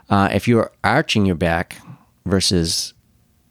[0.09, 1.76] Uh, if you are arching your back
[2.24, 2.94] versus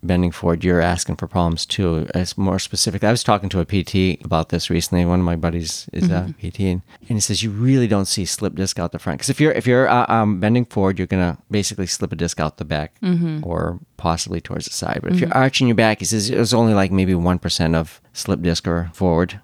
[0.05, 2.07] bending forward, you're asking for problems too.
[2.15, 3.03] It's more specific.
[3.03, 5.05] I was talking to a PT about this recently.
[5.05, 8.25] One of my buddies is a PT, and, and he says you really don't see
[8.25, 11.07] slip disc out the front because if you're if you're uh, um, bending forward, you're
[11.07, 12.95] gonna basically slip a disc out the back
[13.43, 14.99] or possibly towards the side.
[15.03, 18.01] But if you're arching your back, he says it's only like maybe one percent of
[18.13, 19.39] slip disc or forward.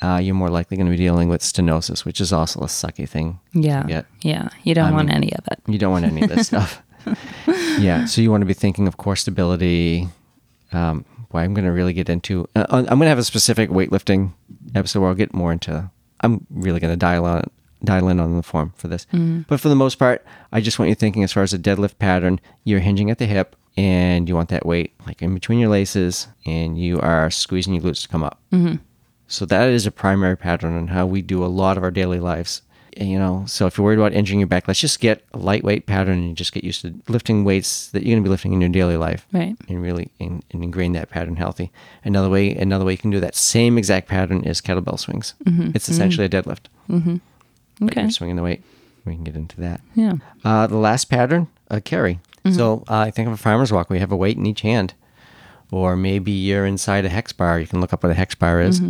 [0.00, 3.08] Uh, you're more likely going to be dealing with stenosis, which is also a sucky
[3.08, 3.40] thing.
[3.52, 4.02] Yeah.
[4.22, 4.48] Yeah.
[4.62, 5.58] You don't I want mean- any of it.
[5.66, 6.80] You don't want any of this stuff.
[7.78, 10.08] yeah, so you want to be thinking of core stability.
[10.72, 12.48] Um, boy, I'm going to really get into.
[12.54, 14.32] Uh, I'm going to have a specific weightlifting
[14.74, 15.90] episode where I'll get more into.
[16.20, 17.50] I'm really going to dial on
[17.84, 19.06] dial in on the form for this.
[19.46, 21.98] But for the most part, I just want you thinking as far as a deadlift
[21.98, 25.68] pattern, you're hinging at the hip and you want that weight like in between your
[25.68, 28.40] laces and you are squeezing your glutes to come up.
[29.28, 32.18] So that is a primary pattern on how we do a lot of our daily
[32.18, 32.62] lives.
[33.00, 35.86] You know, so if you're worried about injuring your back, let's just get a lightweight
[35.86, 38.60] pattern and just get used to lifting weights that you're going to be lifting in
[38.60, 39.56] your daily life, Right.
[39.68, 41.70] and really in, and ingrain that pattern healthy.
[42.04, 45.34] Another way, another way you can do that same exact pattern is kettlebell swings.
[45.44, 45.70] Mm-hmm.
[45.74, 45.92] It's mm-hmm.
[45.92, 46.64] essentially a deadlift.
[46.90, 47.16] Mm-hmm.
[47.80, 48.00] But Okay.
[48.02, 48.62] You're swinging the weight.
[49.04, 49.80] We can get into that.
[49.94, 50.14] Yeah.
[50.44, 52.18] Uh, the last pattern, a carry.
[52.50, 54.94] So uh, I think of a farmer's walk We have a weight in each hand.
[55.70, 57.60] Or maybe you're inside a hex bar.
[57.60, 58.80] You can look up what a hex bar is.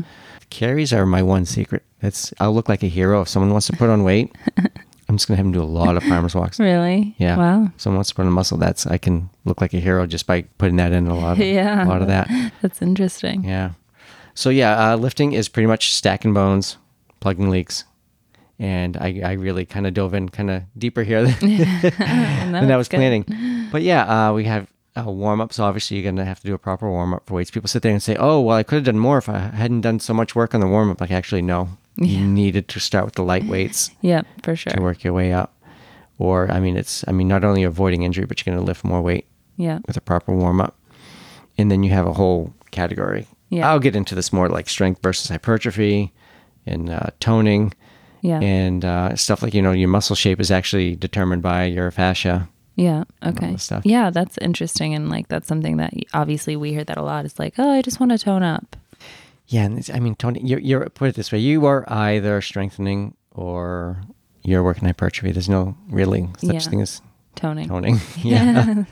[0.50, 1.82] Carries are my one secret.
[2.00, 4.34] It's I'll look like a hero if someone wants to put on weight.
[5.08, 6.60] I'm just gonna have them do a lot of farmer's walks.
[6.60, 7.14] Really?
[7.18, 7.36] Yeah.
[7.36, 7.64] Wow.
[7.74, 10.26] If someone wants to put on muscle, that's I can look like a hero just
[10.26, 11.32] by putting that in a lot.
[11.32, 11.84] Of, Yeah.
[11.84, 12.28] A lot of that.
[12.62, 13.44] That's interesting.
[13.44, 13.72] Yeah.
[14.34, 16.76] So yeah, uh, lifting is pretty much stacking bones,
[17.20, 17.84] plugging leaks,
[18.58, 21.56] and I, I really kind of dove in kind of deeper here than,
[22.52, 22.98] than I was good.
[22.98, 23.68] planning.
[23.72, 25.56] But yeah, uh, we have uh, warm ups.
[25.56, 27.50] So obviously, you're gonna have to do a proper warm up for weights.
[27.50, 29.82] People sit there and say, "Oh, well, I could have done more if I hadn't
[29.82, 31.68] done so much work on the warm up." Like, actually, no.
[31.96, 34.72] You needed to start with the light weights Yeah, for sure.
[34.72, 35.54] to work your way up.
[36.18, 39.02] Or, I mean, it's I mean, not only avoiding injury, but you're gonna lift more
[39.02, 39.80] weight Yeah.
[39.86, 40.76] with a proper warm up.
[41.56, 43.26] And then you have a whole category.
[43.50, 43.68] Yeah.
[43.68, 46.12] I'll get into this more like strength versus hypertrophy
[46.66, 47.72] and uh, toning
[48.20, 48.40] Yeah.
[48.40, 52.48] and uh, stuff like, you know, your muscle shape is actually determined by your fascia.
[52.78, 53.04] Yeah.
[53.26, 53.56] Okay.
[53.56, 53.84] stuff.
[53.84, 57.24] Yeah, that's interesting, and like that's something that obviously we hear that a lot.
[57.24, 58.76] It's like, oh, I just want to tone up.
[59.48, 59.64] Yeah.
[59.64, 63.14] And it's, I mean, Tony, you're, you're, put it this way, you are either strengthening
[63.32, 64.00] or
[64.44, 65.32] you're working hypertrophy.
[65.32, 66.60] There's no really such Yeah.
[66.60, 67.02] thing as
[67.34, 67.66] Toning.
[67.68, 67.98] toning.
[68.22, 68.84] yeah.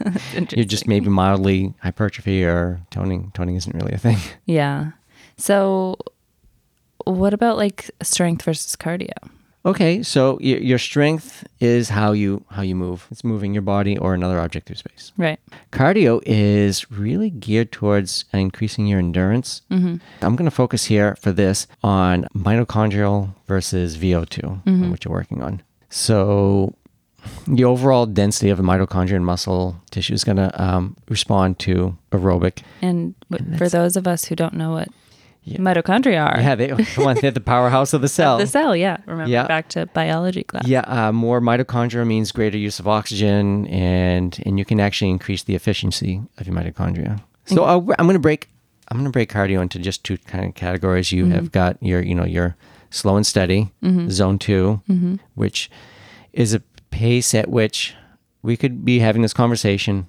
[0.50, 3.30] You're just maybe mildly hypertrophy or toning.
[3.34, 4.18] Toning isn't really a thing.
[4.46, 4.92] Yeah.
[5.36, 5.96] So,
[7.04, 9.12] what about like strength versus cardio?
[9.66, 13.08] Okay, so your, your strength is how you how you move.
[13.10, 15.12] It's moving your body or another object through space.
[15.16, 15.40] Right.
[15.72, 19.62] Cardio is really geared towards increasing your endurance.
[20.22, 25.62] I'm going to focus here for this on mitochondrial versus VO2, which you're working on.
[25.90, 26.74] So
[27.48, 31.96] the overall density of the mitochondria and muscle tissue is going to um, respond to
[32.12, 32.62] aerobic.
[32.82, 34.88] And, w for those of us who don't know what
[35.48, 35.58] Yeah.
[35.58, 38.36] mitochondria are, Yeah, they come on, they're the powerhouse of the cell.
[38.38, 38.74] the cell.
[38.74, 38.96] Yeah.
[39.06, 39.46] Remember Yeah.
[39.46, 40.66] back to biology class.
[40.66, 45.44] Yeah, uh, more mitochondria means greater use of oxygen, and and you can actually increase
[45.44, 47.20] the efficiency of your mitochondria.
[47.44, 48.48] So uh, I'm going to break
[48.88, 51.12] I'm going to break cardio into just two kind of categories.
[51.12, 52.56] You have got your you know your
[52.90, 53.72] slow and steady
[54.10, 54.80] zone 2
[55.34, 55.70] which
[56.32, 57.94] is a pace at which
[58.42, 60.06] we could be having this conversation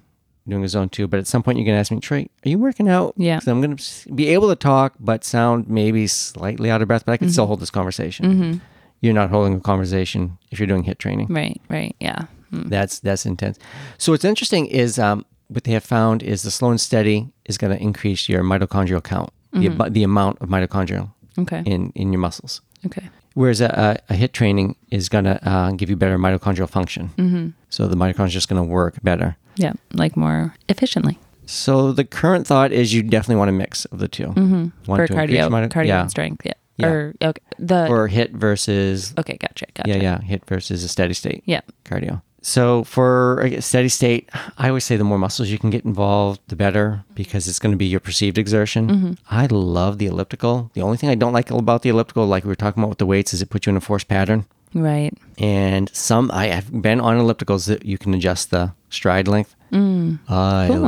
[0.48, 2.48] doing a zone two, but at some point you're going to ask me, Trey, are
[2.48, 3.14] you working out?
[3.16, 3.38] Yeah.
[3.38, 7.04] 'Cause I'm going to be able to talk, but sound maybe slightly out of breath,
[7.06, 8.60] but I can still hold this conversation.
[9.00, 11.26] You're not holding a conversation if you're doing HIIT training.
[11.28, 11.60] Right.
[11.68, 11.94] Right.
[12.00, 12.26] Yeah.
[12.52, 12.68] Mm.
[12.68, 13.58] That's that's intense.
[13.98, 17.58] So what's interesting is um, what they have found is the slow and steady is
[17.58, 19.30] going to increase your mitochondrial count.
[19.52, 21.08] the, abo- the amount of mitochondria
[21.38, 21.62] Okay.
[21.64, 22.60] in, in your muscles.
[22.86, 23.08] Okay.
[23.34, 27.10] Whereas a, a, a HIIT training is going to uh, give you better mitochondrial function.
[27.16, 27.48] Mm-hmm.
[27.70, 29.36] So the mitochondria is just going to work better.
[29.58, 29.72] Yeah.
[29.92, 34.08] Like more efficiently So the current thought is you definitely want a mix of the
[34.08, 34.68] 2 Mm-hmm.
[34.84, 36.00] for cardio, cardio yeah.
[36.02, 36.44] and strength.
[36.44, 36.52] Yeah.
[36.76, 36.86] Yeah.
[36.88, 37.42] Or okay.
[37.58, 39.36] The Or HIIT versus, okay.
[39.36, 39.66] Gotcha.
[39.74, 39.90] Gotcha.
[39.90, 41.42] yeah, yeah, HIIT versus a steady state.
[41.44, 41.62] Yeah.
[41.84, 42.22] cardio.
[42.48, 46.40] So for a steady state, I always say the more muscles you can get involved,
[46.48, 48.88] the better because it's going to be your perceived exertion.
[48.88, 49.12] Mm-hmm.
[49.30, 50.70] I love the elliptical.
[50.72, 52.98] The only thing I don't like about the elliptical, like we were talking about with
[52.98, 54.46] the weights, is it puts you in a forced pattern.
[54.72, 55.12] Right.
[55.36, 59.54] And some I have been on ellipticals that you can adjust the stride length.
[59.70, 60.78] I Cool.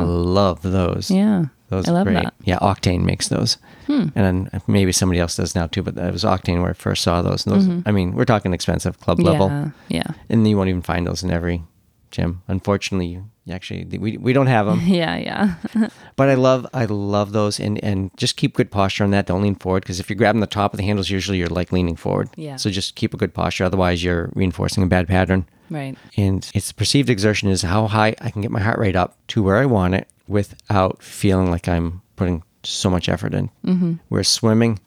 [0.40, 1.08] love those.
[1.08, 1.16] Mm.
[1.16, 1.44] Yeah.
[1.70, 2.14] Those I are love great.
[2.14, 2.34] that.
[2.34, 2.42] Hmm.
[2.44, 3.56] Yeah, Octane makes those.
[3.88, 7.02] And then maybe somebody else does now too, but that was Octane where I first
[7.02, 7.44] saw those.
[7.44, 9.48] And those I mean, we're talking expensive club level.
[9.48, 9.70] Mm-hmm.
[9.88, 10.02] Yeah.
[10.06, 10.14] Yeah.
[10.28, 11.64] And you won't even find those in every
[12.12, 12.42] gym.
[12.46, 14.80] Unfortunately, actually we, we don't have them.
[14.86, 15.16] Yeah.
[15.16, 15.88] Yeah.
[16.16, 19.26] but I love I love those and and just keep good posture on that.
[19.26, 21.72] Don't lean forward because if you're grabbing the top of the handles, usually you're like
[21.72, 22.28] leaning forward.
[22.36, 22.56] Yeah.
[22.56, 23.64] So just keep a good posture.
[23.64, 25.46] Otherwise, you're reinforcing a bad pattern.
[25.68, 25.96] right.
[26.16, 29.42] And it's perceived exertion is how high I can get my heart rate up to
[29.42, 33.50] where I want it without feeling like I'm putting so much effort in.
[33.66, 33.94] Mm-hmm.
[34.08, 34.78] Whereas swimming,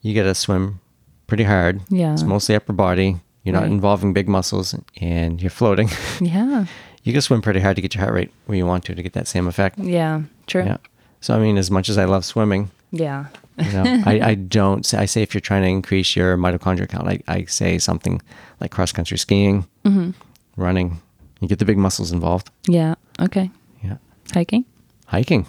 [0.00, 0.80] you got to swim
[1.26, 1.80] pretty hard.
[1.90, 2.12] Yeah.
[2.12, 3.16] It's mostly upper body.
[3.42, 3.72] You're not Right.
[3.72, 5.88] involving big muscles and you're floating.
[6.20, 6.66] Yeah.
[7.02, 9.02] you can swim pretty hard to get your heart rate where you want to to
[9.02, 9.78] get that same effect.
[9.78, 10.22] Yeah.
[10.46, 10.64] True.
[10.64, 10.76] Yeah.
[11.20, 13.26] So I mean, as much as I love swimming, Yeah.
[13.58, 16.88] you know, I, I don't say I say if you're trying to increase your mitochondria
[16.88, 18.22] count, I, I say something
[18.60, 20.10] like cross country skiing, Mm-hmm.
[20.56, 21.00] running.
[21.40, 22.50] You get the big muscles involved.
[22.68, 22.94] Yeah.
[23.18, 23.50] Okay.
[23.82, 23.96] Yeah.
[24.32, 24.64] Hiking.
[25.12, 25.46] Hiking,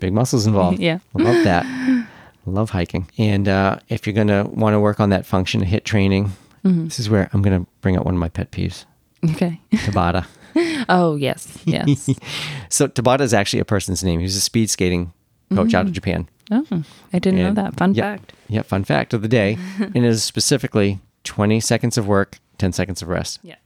[0.00, 0.78] big muscles involved.
[0.88, 1.00] Yeah.
[1.14, 2.06] Love that.
[2.46, 3.08] Love hiking.
[3.18, 6.30] And uh, if you're gonna want to work on that function HIIT training,
[6.64, 6.84] Mm-hmm.
[6.84, 8.86] this is where I'm gonna bring up one of my pet peeves,
[9.32, 9.60] Okay.
[9.72, 10.24] Tabata.
[10.88, 11.58] Oh yes.
[11.64, 12.08] Yes.
[12.68, 14.20] so Tabata is actually a person's name.
[14.20, 15.12] He's a speed skating
[15.54, 16.28] coach out of Japan.
[16.52, 16.64] oh,
[17.12, 17.74] I didn't know that.
[17.76, 18.32] Fun yeah, fact.
[18.48, 19.58] Yeah, fun fact of the day.
[19.80, 23.40] and it is specifically 20 seconds of work, 10 seconds of rest.
[23.42, 23.56] Yeah.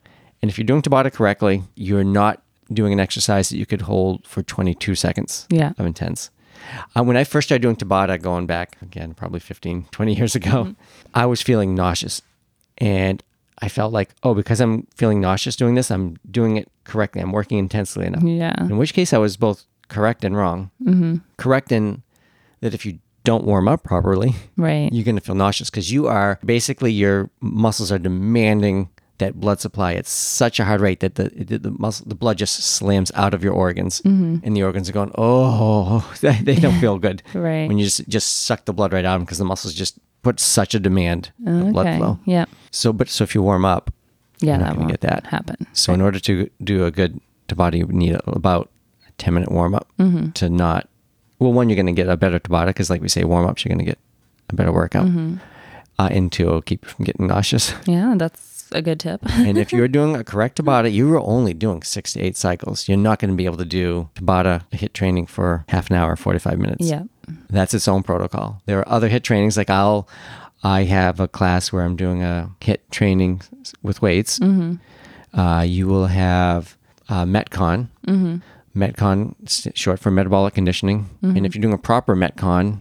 [0.41, 2.41] And if you're doing Tabata correctly, you're not
[2.73, 5.73] doing an exercise that you could hold for 22 seconds Yeah.
[5.79, 6.31] of intense.
[6.97, 10.75] Uh, when I first started doing Tabata, going back again, probably 15, 20 years ago,
[11.15, 12.21] I was feeling nauseous.
[12.79, 13.23] And
[13.61, 17.21] I felt like, oh, because I'm feeling nauseous doing this, I'm doing it correctly.
[17.23, 18.23] I'm working intensely enough.
[18.23, 18.55] Yeah.
[18.65, 20.71] In which case, I was both correct and wrong.
[20.85, 21.17] Mm-hmm.
[21.39, 22.03] Correct in
[22.61, 24.93] that if you don't warm up properly, Right.
[24.93, 29.61] you're going to feel nauseous because you are basically your muscles are demanding that blood
[29.61, 33.11] supply at such a hard rate that the the, the muscle the blood just slams
[33.15, 37.23] out of your organs and the organs are going oh they, they don't feel good
[37.35, 37.69] Right.
[37.69, 39.99] when you just just suck the blood right out of them because the muscles just
[40.23, 41.97] put such a demand of blood okay.
[41.99, 42.47] flow Yeah.
[42.71, 43.91] so but so if you warm up
[44.41, 44.57] Yeah.
[44.59, 45.27] You're not that get that.
[45.27, 45.67] happen.
[45.73, 48.69] so in order to do a good Tabata, you need about
[49.09, 50.31] a 10 minute warm up Mm-hmm.
[50.39, 50.87] to not,
[51.41, 53.65] well, one, you're going to get a better Tabata because, like we say, warm ups,
[53.65, 53.99] you're going to get
[54.51, 55.07] a better workout.
[55.07, 55.37] Mm-hmm.
[55.99, 57.73] Uh, and two, it'll keep you from getting nauseous.
[57.87, 59.21] Yeah, that's a good tip.
[59.31, 62.89] and if you're doing a correct Tabata, you are only doing six to eight cycles.
[62.89, 66.17] You're not going to be able to do Tabata HIIT training for half an hour,
[66.17, 66.85] 45 minutes.
[66.87, 67.03] yeah.
[67.51, 68.63] That's its own protocol.
[68.67, 70.09] There are other HIIT trainings like I'll,
[70.63, 73.43] I have a class where I'm doing a HIIT training
[73.83, 74.41] with weights.
[75.35, 76.77] Uh, you will have
[77.09, 77.89] uh, Metcon.
[78.77, 79.35] Metcon,
[79.77, 81.09] short for metabolic conditioning.
[81.23, 82.81] And if you're doing a proper Metcon,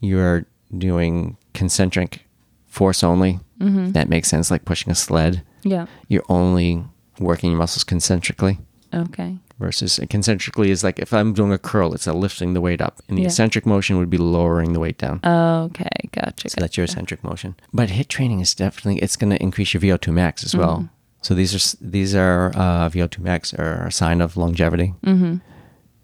[0.00, 2.24] you're doing concentric
[2.66, 3.40] force only.
[3.58, 5.42] That makes sense, like pushing a sled.
[5.62, 5.86] Yeah.
[6.08, 6.84] You're only
[7.18, 8.58] working your muscles concentrically
[8.94, 9.38] Okay.
[9.58, 13.00] versus concentrically is like if I'm doing a curl, it's a lifting the weight up,
[13.08, 13.28] and the Yeah.
[13.28, 15.20] eccentric motion would be lowering the weight down.
[15.24, 15.88] Okay.
[16.12, 16.50] Gotcha.
[16.50, 17.54] So that's your eccentric motion.
[17.72, 20.76] But HIIT training is definitely it's going to increase your VO2 max as well.
[20.76, 20.86] Mm-hmm.
[21.22, 24.94] So these are these are uh, VO2 max are a sign of longevity.
[25.04, 25.36] Mm-hmm.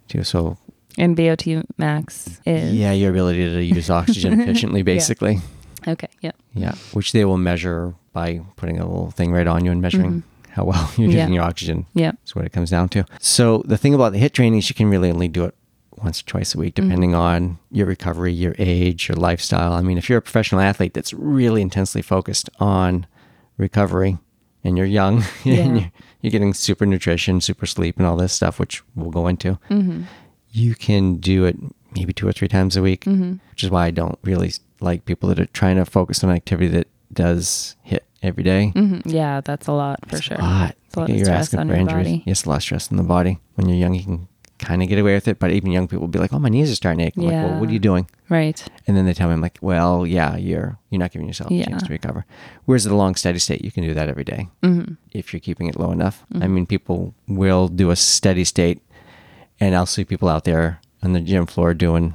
[0.08, 0.24] Too.
[0.24, 0.56] So
[0.98, 5.40] And VO2 max is yeah, your ability to use oxygen efficiently, basically.
[5.86, 6.08] Okay.
[6.20, 6.32] Yeah.
[6.54, 10.22] Yeah, which they will measure by putting a little thing right on you and measuring
[10.50, 11.16] how well you're Mm-hmm.
[11.16, 11.20] Yeah.
[11.22, 11.86] using your oxygen.
[11.94, 12.12] Yeah.
[12.12, 13.04] That's what it comes down to.
[13.20, 15.54] So the thing about the HIIT training is you can really only do it
[15.96, 16.88] once or twice a week, Mm-hmm.
[16.88, 19.72] depending on your recovery, your age, your lifestyle.
[19.72, 23.06] I mean, if you're a professional athlete that's really intensely focused on
[23.56, 24.18] recovery
[24.64, 25.54] and you're young Yeah.
[25.60, 29.26] and you're, you're getting super nutrition, super sleep, and all this stuff, which we'll go
[29.26, 30.02] into, Mm-hmm.
[30.50, 31.56] you can do it
[31.94, 33.34] maybe two or three times a week, Mm-hmm.
[33.50, 36.36] which is why I don't really like people that are trying to focus on an
[36.36, 38.68] activity that does HIIT every day.
[38.74, 40.38] hmm Yeah, that's a lot for sure.
[40.38, 40.76] A lot.
[40.86, 42.06] It's a lot you're stress asking on for your injuries.
[42.06, 42.22] body.
[42.26, 43.38] Yes, a lot of stress in the body.
[43.54, 46.02] When you're young, you can kind of get away with it, but even young people
[46.02, 47.72] will be like, "Oh, my knees are starting to ache." I'm like, "Well, what are
[47.72, 48.62] you doing?" Right.
[48.86, 51.54] And then they tell me, "I'm like, well, yeah, you're you're not giving yourself a
[51.54, 51.64] Yeah.
[51.66, 52.24] chance to recover."
[52.64, 54.94] Whereas at a long steady state, you can do that every day Mm-hmm.
[55.12, 56.24] if you're keeping it low enough.
[56.40, 58.80] I mean, people will do a steady state,
[59.60, 62.14] and I'll see people out there on the gym floor doing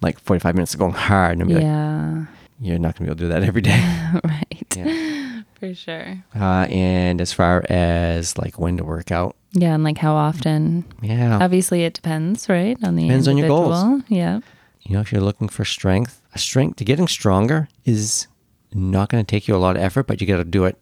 [0.00, 1.38] like 45 minutes of going hard.
[1.38, 2.26] And like, Yeah.
[2.60, 3.80] you're not going to be able to do that every day.
[4.24, 4.76] right.
[4.76, 5.42] Yeah.
[5.58, 6.22] For sure.
[6.38, 10.84] Uh, and as far as like when to work out, Yeah, and like how often?
[11.02, 11.38] yeah.
[11.42, 12.78] Obviously, it depends, right?
[12.84, 13.76] On the Depends on your goals.
[13.82, 14.04] individual.
[14.18, 14.40] Yeah.
[14.82, 18.28] you know, if you're looking for strength, a strength to getting stronger is
[18.72, 20.78] not going to take you a lot of effort, but you got to do it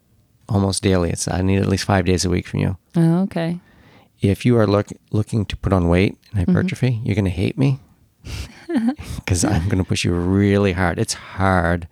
[0.49, 1.09] almost daily.
[1.11, 2.77] It's I need at least five days a week from you.
[2.97, 3.61] Oh, okay.
[4.21, 7.57] If you are look, looking to put on weight and hypertrophy, you're going to hate
[7.57, 7.79] me
[9.17, 10.99] because I'm going to push you really hard.
[10.99, 11.89] It's hard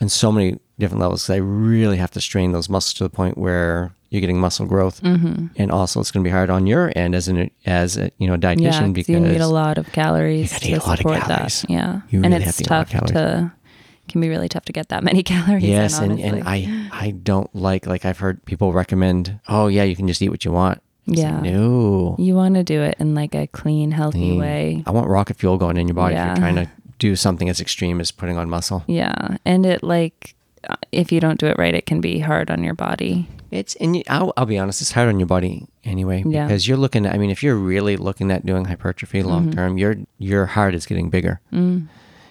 [0.00, 1.28] on so many different levels.
[1.28, 5.02] I really have to strain those muscles to the point where you're getting muscle growth,
[5.02, 5.46] mm-hmm.
[5.56, 8.26] and also it's going to be hard on your end as an as a, you
[8.26, 10.98] know a Yeah, because you need a lot of calories gotta eat a lot of
[10.98, 11.62] support calories.
[11.62, 11.70] that.
[11.70, 13.52] Yeah, You and really it's to eat a lot of tough to
[14.08, 15.64] can be really tough to get that many calories.
[15.64, 16.42] Yes, in, and, and.
[16.46, 19.40] I I don't like like I've heard people recommend.
[19.48, 20.80] Oh yeah, you can just eat what you want.
[21.08, 21.50] It's like, Yeah.
[21.58, 22.16] no.
[22.18, 24.38] you want to do it in like a clean, healthy Mm.
[24.40, 24.82] way.
[24.86, 26.68] I want rocket fuel going in your body if you're trying to
[26.98, 28.82] do something as extreme as putting on muscle.
[28.86, 30.34] Yeah, and it like
[30.68, 33.28] uh, if you don't do it right, it can be hard on your body.
[33.50, 36.46] It's and I'll, I'll be honest, it's hard on your body anyway Yeah.
[36.46, 37.06] because you're looking.
[37.06, 39.28] At, I mean, if you're really looking at doing hypertrophy Mm-hmm.
[39.28, 41.40] long term, your your heart is getting bigger.
[41.52, 41.86] Mm.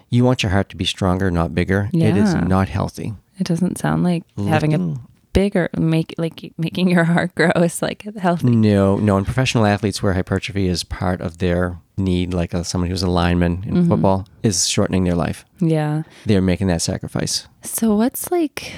[0.09, 1.89] You want your heart to be stronger, not bigger.
[1.93, 3.13] It is not healthy.
[3.39, 7.81] It doesn't sound like having a Lifting- bigger make like making your heart grow is
[7.81, 8.47] like healthy.
[8.49, 9.17] No, no.
[9.17, 13.09] And professional athletes where hypertrophy is part of their need, like uh somebody who's a
[13.21, 13.89] lineman in Mm-hmm.
[13.89, 15.45] football, is shortening their life.
[15.59, 16.03] Yeah.
[16.25, 17.47] They're making that sacrifice.
[17.61, 18.73] So what's like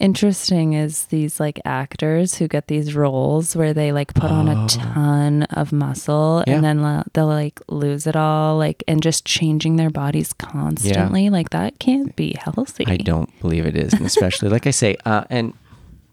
[0.00, 4.66] interesting is these like actors who get these roles where they like put on a
[4.68, 6.44] ton of muscle Oh.
[6.46, 6.56] Yeah.
[6.56, 11.30] and then la- they'll like lose it all like and just changing their bodies constantly
[11.30, 12.84] like that can't be healthy.
[12.86, 15.52] I don't believe it is, and especially like I say, uh, and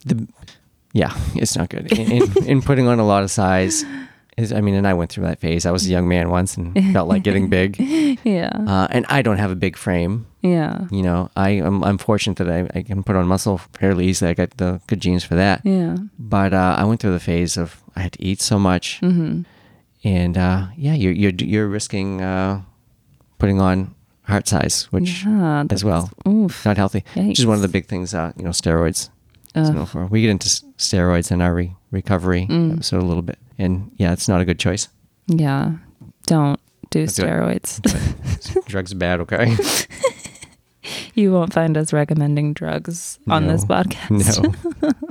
[0.06, 0.28] the
[0.94, 1.92] yeah, it's not good.
[1.98, 3.86] In, in, in putting on a lot of size,
[4.38, 5.66] is I mean, and I went through that phase.
[5.66, 7.78] I was a young man once and felt like getting big,
[8.24, 8.50] Yeah.
[8.68, 10.26] uh, and I don't have a big frame.
[10.42, 10.88] yeah.
[10.92, 14.32] You know, I am I'm fortunate that I, I can put on muscle fairly easily.
[14.32, 15.62] I got the good genes for that.
[15.64, 15.96] Yeah.
[16.20, 19.46] But uh, I went through the phase of I had to eat so much, Mhm.
[20.04, 22.62] and uh, yeah, you're you're you're risking uh,
[23.38, 26.66] putting on heart size, which Yeah, as well Oof.
[26.66, 27.04] not healthy.
[27.16, 28.14] Which is one of the big things.
[28.14, 29.10] Uh, you know, steroids.
[29.54, 32.74] So we get into steroids in our re- recovery Mm.
[32.74, 34.88] episode a little bit, and yeah, it's not a good choice.
[35.28, 35.74] Yeah.
[36.26, 36.60] Don't
[36.90, 37.82] do steroids.
[38.66, 39.56] Drugs are bad, okay?
[41.14, 44.42] you won't find us recommending drugs on this podcast.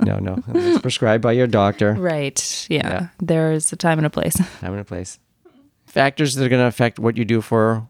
[0.05, 0.43] no, no, no.
[0.55, 1.93] It's prescribed by your doctor.
[1.93, 2.67] Right.
[2.69, 2.87] Yeah.
[2.89, 3.07] Yeah.
[3.21, 4.33] There's a time and a place.
[4.59, 5.19] Time and a place.
[5.85, 7.87] Factors that are going to affect what you do for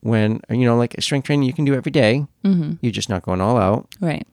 [0.00, 2.26] when you know, like strength training, you can do every day.
[2.44, 2.72] Mm-hmm.
[2.82, 3.88] You're just not going all out.
[4.00, 4.26] Right.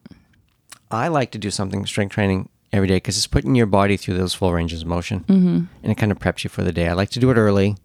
[0.92, 4.18] I like to do something strength training every day because it's putting your body through
[4.18, 5.64] those full ranges of motion, Mm-hmm.
[5.84, 6.88] and it kind of preps you for the day.
[6.88, 7.78] I like to do it early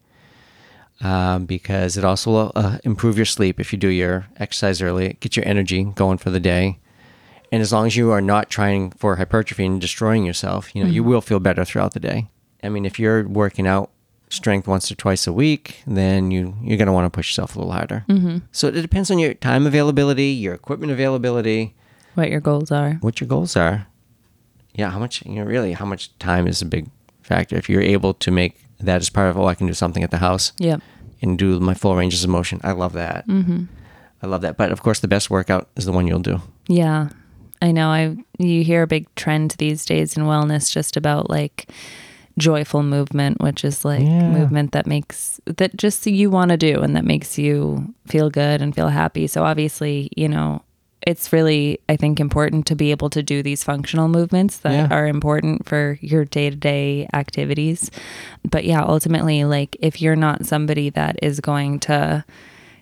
[1.03, 5.17] um, because it also will uh, improve your sleep if you do your exercise early.
[5.21, 6.79] Get your energy going for the day,
[7.53, 10.91] and as long as you are not trying for hypertrophy and destroying yourself, you know
[10.91, 12.29] you will feel better throughout the day.
[12.63, 13.91] I mean, if you're working out
[14.29, 17.55] strength once or twice a week, then you you're going to want to push yourself
[17.55, 18.05] a little harder.
[18.09, 18.39] Mm-hmm.
[18.53, 21.75] So it depends on your time availability, your equipment availability
[22.17, 22.95] What your goals are.
[23.01, 23.87] what your goals are.
[24.75, 26.91] Yeah, how much, you know, really, how much time is a big
[27.23, 27.57] factor.
[27.57, 30.11] If you're able to make that as part of, oh, I can do something at
[30.11, 30.81] the house Yep.
[31.23, 32.61] and do my full ranges of motion.
[32.65, 33.27] I love that.
[33.29, 33.65] Mm-hmm.
[34.23, 34.57] I love that.
[34.59, 36.41] But of course, the best workout is the one you'll do.
[36.69, 37.09] Yeah.
[37.63, 41.69] I know I you hear a big trend these days in wellness just about like
[42.39, 44.29] joyful movement, which is like Yeah.
[44.31, 48.61] movement that makes that just you want to do and that makes you feel good
[48.61, 49.27] and feel happy.
[49.27, 50.61] So obviously, you know,
[51.07, 54.89] it's really I think important to be able to do these functional movements that Yeah.
[54.91, 57.91] are important for your day-to-day activities.
[58.51, 62.25] But yeah, ultimately like if you're not somebody that is going to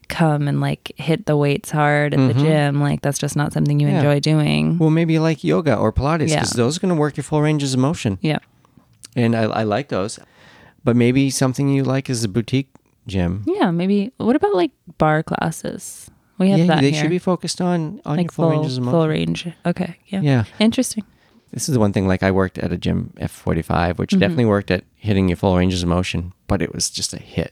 [0.09, 3.79] come and like hit the weights hard at the gym, like that's just not something
[3.81, 3.95] you Mm-hmm.
[3.97, 4.01] Yeah.
[4.13, 4.79] enjoy doing.
[4.79, 6.41] Well, maybe like yoga or Pilates Yeah.
[6.41, 8.19] because those are going to work your full ranges of motion.
[8.21, 8.39] Yeah.
[9.17, 10.19] And I, I like those.
[10.83, 12.69] But maybe something you like is a boutique
[13.07, 13.45] gym.
[13.47, 14.13] Yeah, maybe.
[14.19, 16.11] What about like barre classes?
[16.39, 17.03] We have yeah, that they here.
[17.03, 18.93] should be focused on, on like your full, full ranges of motion.
[18.99, 19.49] full range.
[19.67, 19.97] Okay.
[20.07, 20.21] Yeah.
[20.21, 20.45] Yeah.
[20.59, 21.05] Interesting.
[21.53, 23.97] This is the one thing, like I worked at a gym F45, Mm-hmm.
[24.03, 27.19] which definitely worked at hitting your full ranges of motion, but it was just a
[27.19, 27.51] HIIT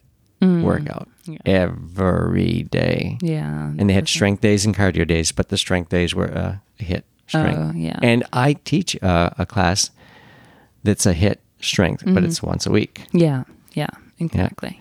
[0.65, 1.39] workout Mm.
[1.45, 1.53] Yeah.
[1.63, 3.19] every day.
[3.23, 3.69] Yeah.
[3.79, 6.83] And they had strength days and cardio days, but the strength days were uh, a
[6.83, 7.59] HIIT strength.
[7.61, 7.99] Oh, yeah.
[8.03, 9.91] And I teach uh, a class
[10.83, 12.15] that's a HIIT strength, Mm-hmm.
[12.15, 13.07] but it's once a week.
[13.13, 13.45] Yeah.
[13.75, 13.91] Yeah.
[14.19, 14.81] Exactly.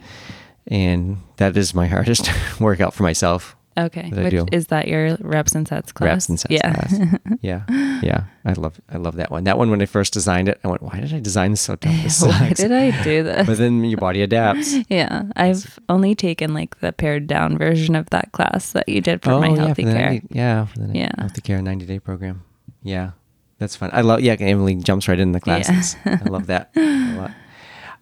[0.66, 3.56] And that is my hardest workout for myself.
[3.78, 4.10] Okay.
[4.12, 6.08] That Which is that your reps and sets class?
[6.08, 6.74] Reps and sets yeah.
[6.74, 7.20] class.
[7.42, 7.64] Yeah.
[8.04, 9.46] yeah, I love I love that one.
[9.46, 11.76] That one when I first designed it, I went, why did I design this so
[11.76, 11.94] tough?
[12.04, 13.48] This Why sucks." did I do this?
[13.48, 14.76] But then your body adapts.
[14.90, 19.24] yeah, I've only taken like the pared down version of that class that you did
[19.24, 20.10] for oh, my healthy Oh, for care.
[20.12, 21.12] 90 yeah, for the Yeah.
[21.18, 22.44] healthy care 90 day program.
[22.84, 23.12] Yeah,
[23.58, 23.90] that's fun.
[23.94, 25.62] I love, yeah, Emily jumps right in the Yeah.
[25.64, 25.96] classes.
[26.06, 27.32] I love that a lot.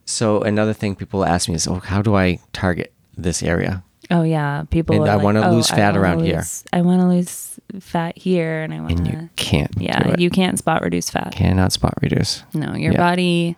[0.06, 3.84] So another thing people ask me is, oh, how do I target this area?
[4.12, 4.96] Oh yeah, people.
[5.02, 8.18] And I like, wanna "Oh, lose fat around here." lose- I want to lose fat
[8.18, 9.30] here, and I want And you to.
[9.36, 9.72] can't.
[9.78, 11.32] Yeah, you can't spot reduce fat.
[11.32, 12.44] cannot spot reduce.
[12.54, 12.98] No, your Yeah.
[12.98, 13.56] body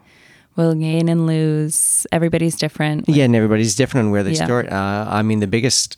[0.58, 2.06] will gain and lose.
[2.12, 3.08] Everybody's different.
[3.08, 4.44] Yeah, and everybody's different on where they Yeah.
[4.46, 4.72] store it.
[4.72, 5.98] Uh, I mean, the biggest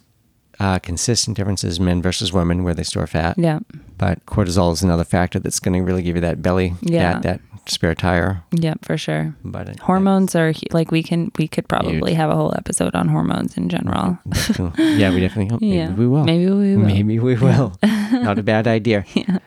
[0.60, 3.36] uh, consistent difference is men versus women where they store fat.
[3.40, 3.60] Yeah.
[3.98, 7.14] But cortisol is another factor that's going to really give you that belly, Yeah.
[7.14, 8.44] that, that spare tire.
[8.52, 9.36] Yep, for sure.
[9.44, 12.18] But it- Hormones are like we can we could probably Huge.
[12.18, 14.18] have a whole episode on hormones in general.
[14.78, 15.58] yeah, we definitely.
[15.60, 16.24] Maybe yeah, we will.
[16.24, 16.86] Maybe we will.
[16.86, 17.74] Maybe we will.
[18.12, 19.06] Not a bad idea.
[19.16, 19.40] Yeah.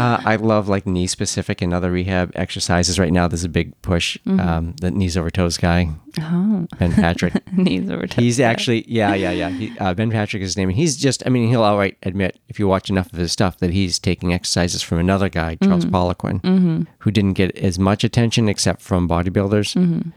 [0.00, 2.98] Uh, I love like knee specific and other rehab exercises.
[2.98, 4.16] Right now, there's a big push.
[4.26, 4.40] Mm-hmm.
[4.40, 7.34] Um, the knees over toes guy, Oh, Ben Patrick.
[7.52, 8.24] knees over toes.
[8.24, 8.48] he's yeah.
[8.48, 9.50] actually, yeah, yeah, yeah.
[9.50, 10.70] He, uh, ben Patrick is his name.
[10.70, 13.58] And he's just, I mean, he'll outright admit, if you watch enough of his stuff,
[13.58, 15.94] that he's taking exercises from another guy, Charles Mm-hmm.
[15.94, 20.10] Poliquin, who didn't get as much attention except from bodybuilders Mm-hmm.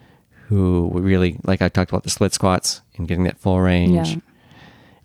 [0.47, 4.09] who were really, like I talked about the split squats and getting that full range
[4.11, 4.15] Yeah.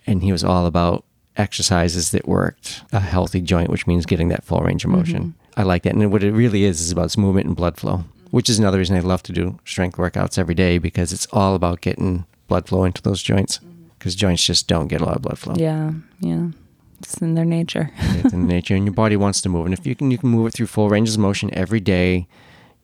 [0.06, 1.04] and he was all about
[1.38, 5.22] exercises that worked a healthy joint, which means getting that full range of motion.
[5.22, 5.60] Mm-hmm.
[5.60, 5.94] I like that.
[5.94, 8.96] And what it really is is about movement and blood flow, which is another reason
[8.96, 12.84] I love to do strength workouts every day because it's all about getting blood flow
[12.84, 13.60] into those joints
[13.98, 15.54] because joints just don't get a lot of blood flow.
[15.56, 16.48] Yeah, yeah.
[17.00, 17.90] It's in their nature.
[18.18, 19.64] It's in nature and your body wants to move.
[19.66, 22.26] And if you can, you can move it through full ranges of motion every day,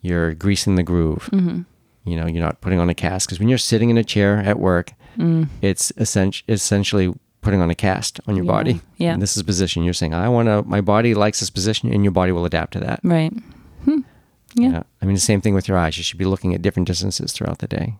[0.02, 1.28] you're greasing the groove.
[1.32, 1.62] Mm-hmm.
[2.10, 4.38] You know, you're not putting on a cast because when you're sitting in a chair
[4.38, 5.46] at work, Mm.
[5.62, 7.14] it's essen- essentially
[7.44, 8.50] putting on a cast on your Yeah.
[8.52, 8.80] body.
[8.98, 9.12] Yeah.
[9.12, 9.84] And this is position.
[9.84, 12.72] You're saying, I want to, my body likes this position, and your body will adapt
[12.72, 13.00] to that.
[13.04, 13.32] Right.
[13.84, 14.00] Hmm.
[14.56, 14.82] Yeah.
[15.00, 15.96] I mean, the same thing with your eyes.
[15.96, 17.96] You should be looking at different distances throughout the day.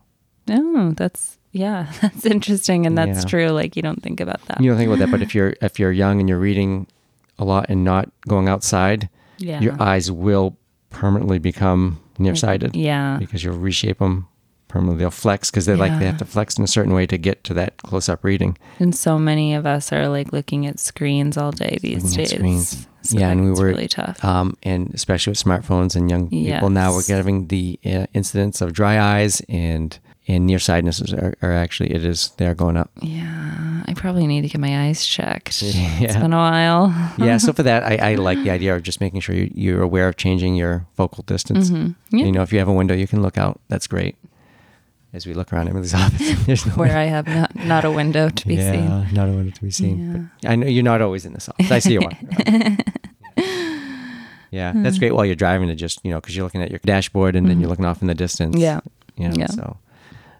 [0.49, 3.29] Oh, that's yeah, that's interesting, and that's Yeah.
[3.29, 3.47] true.
[3.49, 4.59] Like you don't think about that.
[4.61, 6.87] You don't think about that, but if you're if you're young and you're reading
[7.39, 9.59] a lot and not going outside, yeah.
[9.61, 10.57] your eyes will
[10.89, 13.17] permanently become nearsighted Yeah.
[13.19, 14.27] because you'll reshape them
[14.67, 14.99] permanently.
[14.99, 17.43] They'll flex because they like they have to flex in a certain way to get
[17.45, 18.57] to that close up reading.
[18.79, 22.31] And so many of us are like looking at screens all day these days.
[22.31, 22.87] screens.
[23.03, 24.23] So Yeah, and we were- really tough.
[24.25, 28.73] um, and especially with smartphones and young people now, we're getting the uh, incidence of
[28.73, 29.97] dry eyes and
[30.27, 32.89] and nearsightedness are, are actually it is they're going up.
[33.03, 35.61] yeah, I probably need to get my eyes checked.
[35.63, 36.87] It's been a while.
[37.19, 39.83] yeah, so for that, I, I like the idea of just making sure you, you're
[39.83, 41.69] aware of changing your focal distance.
[41.69, 42.17] Mm-hmm.
[42.17, 42.25] Yeah.
[42.25, 43.61] You know, if you have a window, you can look out.
[43.67, 44.15] That's great.
[45.15, 48.47] As we look around office, there's no Where I have not, not a window to
[48.47, 48.71] be yeah,
[49.05, 49.13] seen.
[49.15, 50.29] not a window to be seen.
[50.41, 51.71] But I know you're not always in this office.
[51.71, 52.77] I see you one.
[54.51, 56.79] yeah, that's great while you're driving to just you know because you're looking at your
[56.83, 58.55] dashboard and then you're looking off in the distance.
[58.55, 58.61] Mm-hmm.
[58.61, 58.81] Yeah.
[59.15, 59.47] you know, Yeah.
[59.47, 59.77] so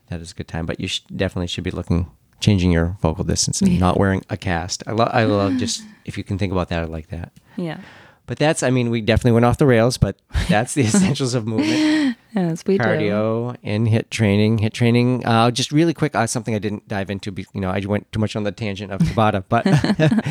[0.10, 0.66] that is a good time.
[0.66, 2.12] But you sh- definitely should be looking,
[2.42, 4.84] changing your focal distance and not wearing a cast.
[4.88, 7.32] I love, I love just if you can think about that, I like that.
[7.56, 7.80] Yeah.
[8.28, 10.18] But that's, I mean, we definitely went off the rails, but
[10.50, 12.84] that's the essentials of movement, Yes, we do.
[12.84, 14.60] cardio, and HIIT training.
[14.60, 17.34] HIIT training, uh, just really quick, uh, something I didn't dive into.
[17.54, 19.66] You know, I went too much on the tangent of Tabata, but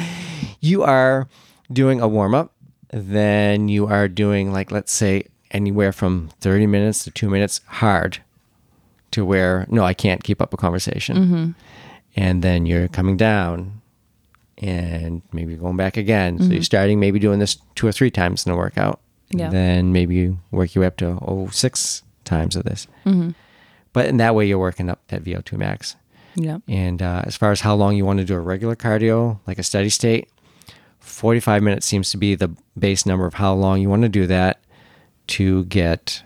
[0.61, 1.29] you are
[1.73, 2.53] doing a warm up,
[2.91, 8.19] then you are doing like, let's say, anywhere from 30 minutes to two minutes hard
[9.13, 11.17] to where, no, I can't keep up a conversation.
[11.17, 11.51] Mm-hmm.
[12.17, 13.81] And then you're coming down
[14.59, 16.37] and maybe going back again.
[16.37, 16.47] Mm-hmm.
[16.47, 19.01] So you're starting maybe doing this two or three times in a workout.
[19.31, 19.51] Yeah.
[19.51, 22.87] Then maybe you work your way up to oh six times of this.
[23.05, 23.31] Mm-hmm.
[23.93, 25.97] But in that way, you're working up that VO2 max.
[26.35, 26.59] Yeah.
[26.69, 29.59] And uh, as far as how long you want to do a regular cardio, like
[29.59, 30.29] a steady state,
[30.99, 34.27] 45 minutes seems to be the base number of how long you want to do
[34.27, 34.61] that
[35.29, 36.23] to get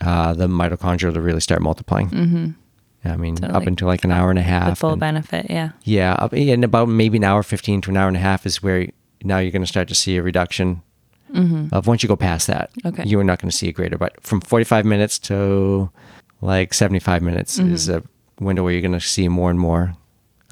[0.00, 2.10] uh, the mitochondria to really start multiplying.
[2.10, 2.50] Mm-hmm.
[3.12, 4.70] I mean, So, up until like an hour and a half.
[4.70, 5.46] The full and- benefit.
[5.50, 5.70] Yeah.
[5.82, 8.62] yeah, up, and about maybe an hour 15 to an hour and a half is
[8.62, 8.88] where
[9.22, 10.82] now you're going to start to see a reduction
[11.72, 12.70] of once you go past that.
[12.74, 12.88] Mm-hmm.
[12.88, 13.04] Okay.
[13.08, 15.90] You are not going to see a greater, but from 45 minutes to
[16.40, 17.74] like 75 minutes Mm-hmm.
[17.74, 18.02] is a
[18.40, 19.94] window where you're going to see more and more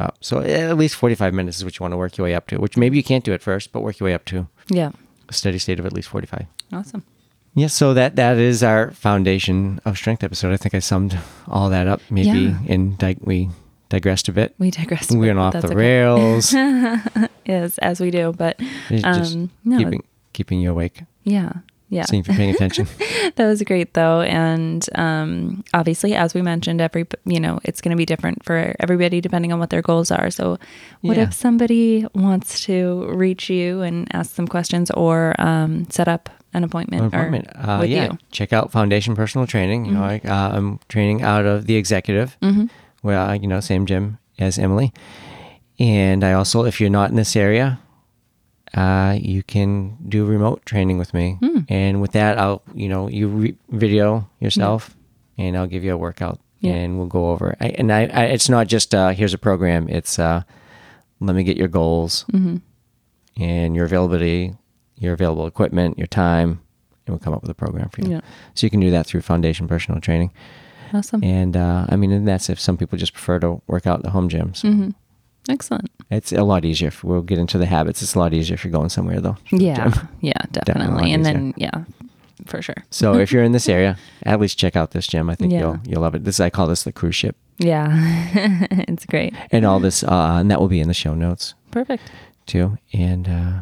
[0.01, 0.17] up.
[0.21, 2.59] So at least 45 minutes is what you want to work your way up to,
[2.59, 4.91] which maybe you can't do at first, but work your way up to Yeah.
[5.29, 6.47] a steady state of at least 45.
[6.73, 7.05] Awesome.
[7.55, 10.53] Yeah, so that that is our foundation of strength episode.
[10.53, 12.01] I think I summed all that up.
[12.11, 12.59] Maybe Yeah.
[12.67, 13.51] in dig- we
[13.91, 14.55] digressed a bit.
[14.59, 15.13] We digressed.
[15.13, 15.75] a We went off the okay.
[15.75, 16.55] rails.
[17.45, 18.33] Yes, as we do.
[18.33, 18.61] But
[19.03, 21.03] um, no, keeping keeping you awake.
[21.25, 21.53] yeah,
[21.93, 22.05] Yeah.
[22.07, 22.87] Seeing if you're paying attention.
[23.37, 27.91] that was great though and um, obviously as we mentioned every you know it's going
[27.93, 30.59] to be different for everybody depending on what their goals are so
[31.03, 31.25] what Yeah.
[31.25, 36.65] if somebody wants to reach you and ask some questions or um, set up an
[36.65, 37.47] appointment, appointment.
[37.55, 38.31] Or Uh, with yeah, you Mm-hmm.
[38.31, 39.85] check out Foundation Personal Training.
[39.87, 42.67] You know, I, uh, I'm training out of the executive, Mm-hmm.
[43.01, 44.93] where I, you know, same gym as Emily.
[45.79, 47.81] And I also, if you're not in this area,
[48.75, 51.37] uh, you can do remote training with me.
[51.41, 51.61] Hmm.
[51.69, 54.97] And with that, I'll, you know, you re- video yourself,
[55.39, 56.73] and I'll give you a workout, Yeah.
[56.73, 57.57] and we'll go over.
[57.61, 59.89] I, and I, I, it's not just uh, here's a program.
[59.89, 60.43] It's uh,
[61.21, 62.57] let me get your goals Mm-hmm.
[63.43, 64.55] and your availability,
[64.97, 66.61] your available equipment, your time,
[67.07, 68.11] and we'll come up with a program for you.
[68.11, 68.21] Yeah.
[68.55, 70.31] So you can do that through Foundation Personal Training.
[70.95, 73.97] awesome And uh, I mean, and that's if some people just prefer to work out
[73.99, 74.59] in the home gyms.
[74.59, 74.91] So Mm-hmm.
[75.49, 76.89] Excellent it's a lot easier.
[76.89, 78.03] If we'll get into the habits.
[78.03, 79.37] It's a lot easier if you're going somewhere though.
[79.51, 80.09] yeah Gym.
[80.21, 81.85] yeah Definitely definitely and then yeah
[82.47, 85.31] for sure So if you're in this area, at least check out this gym.
[85.31, 85.61] I think Yeah.
[85.61, 86.25] you'll you'll love it.
[86.25, 87.89] This I call this the cruise ship, yeah
[88.89, 92.11] it's great and all this, uh, and that will be in the show notes perfect
[92.47, 92.77] too.
[92.93, 93.53] And uh,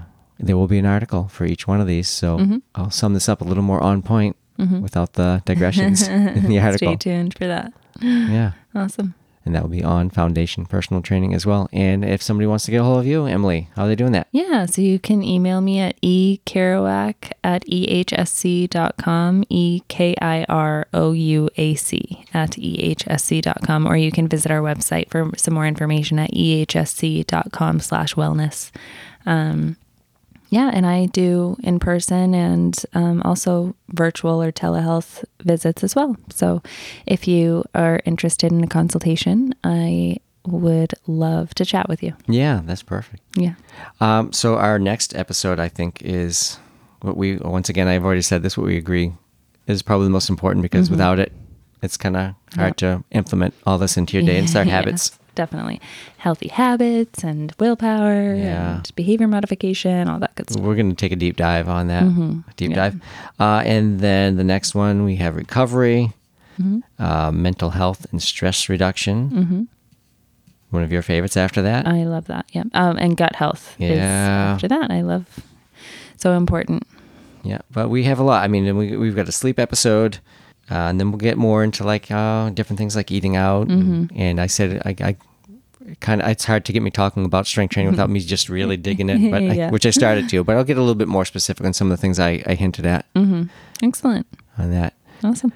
[0.41, 2.09] there will be an article for each one of these.
[2.09, 2.59] So Mm-hmm.
[2.75, 4.37] I'll sum this up a little more on point
[4.83, 6.89] without the digressions in the article.
[6.93, 7.73] stay tuned for that
[8.03, 8.53] Yeah.
[8.75, 9.15] awesome
[9.45, 11.69] And that will be on Foundation Personal Training as well.
[11.73, 14.13] And if somebody wants to get a hold of you, Emily, how are they doing
[14.13, 14.29] that?
[14.33, 21.13] Yeah, so you can email me at ekirouac at ehsc.com, E K I R O
[21.13, 26.19] U A C at ehsc.com, or you can visit our website for some more information
[26.19, 28.71] at ehsc.com slash wellness.
[29.25, 29.77] Um,
[30.51, 36.17] yeah, and I do in person and um, also virtual or telehealth visits as well.
[36.31, 36.63] So
[37.07, 42.15] if you are interested in a consultation, I would love to chat with you.
[42.27, 43.23] Yeah, that's perfect.
[43.37, 43.55] Yeah.
[44.01, 46.59] Um, so our next episode, I think, is
[47.03, 48.59] what we once again I've already said this.
[48.59, 49.13] What we agree
[49.67, 51.33] is probably the most important because without it,
[51.83, 55.19] it's kind of hard to implement all this into your day and start habits.
[55.41, 55.81] Definitely.
[56.19, 58.75] Healthy habits and willpower Yeah.
[58.77, 60.63] and behavior modification, all that good stuff.
[60.63, 62.05] We're going to take a deep dive on that.
[62.57, 62.77] Deep Yeah.
[62.77, 62.97] dive,
[63.41, 66.13] uh, and then the next one we have recovery,
[66.61, 66.81] Mm-hmm.
[67.03, 69.67] uh, mental health, and stress reduction.
[70.69, 71.87] One of your favorites after that.
[71.89, 72.45] I love that.
[72.53, 72.65] Yeah.
[72.75, 74.53] Um, and gut health is Yeah.
[74.55, 74.91] after that.
[74.91, 75.25] I love
[76.19, 76.83] so important.
[77.43, 78.45] Yeah, but we have a lot.
[78.45, 80.19] I mean, we we've got a sleep episode,
[80.71, 83.69] uh, and then we'll get more into like uh, different things like eating out.
[83.69, 85.17] And, and I said I, I
[86.01, 88.77] kind of it's hard to get me talking about strength training without me just really
[88.89, 90.45] digging it, but I, which I started to.
[90.45, 92.55] But I'll get a little bit more specific on some of the things I, I
[92.55, 93.07] hinted at
[93.83, 94.27] Excellent.
[94.59, 94.95] on that.
[95.25, 95.53] Awesome.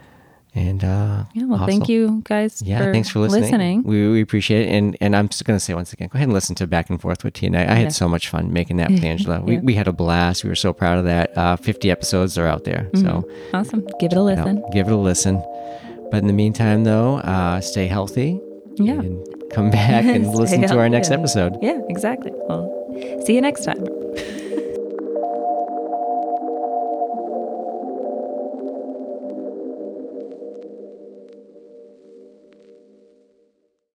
[0.56, 1.46] And uh, Yeah.
[1.46, 2.62] Well, thank you guys.
[2.62, 3.42] Yeah, for thanks for listening.
[3.42, 3.82] listening.
[3.82, 4.70] We, we appreciate it.
[4.72, 6.90] And and I'm just going to say once again, go ahead and listen to Back
[6.90, 7.58] and Forth with Tina.
[7.58, 7.74] I Yeah.
[7.74, 9.40] had so much fun making that with Angela.
[9.44, 9.60] We, Yeah.
[9.62, 10.44] we had a blast.
[10.44, 11.36] We were so proud of that.
[11.36, 12.88] Uh, 50 episodes are out there.
[12.94, 13.84] So Awesome.
[13.98, 14.62] Give it a listen.
[14.72, 15.42] give it a listen.
[16.12, 18.38] But in the meantime, though, uh, stay healthy.
[18.76, 19.00] Yeah.
[19.00, 21.58] And come back and listen to our next episode.
[21.62, 22.32] Yeah, exactly.
[22.34, 22.70] Well,
[23.24, 23.84] see you next time.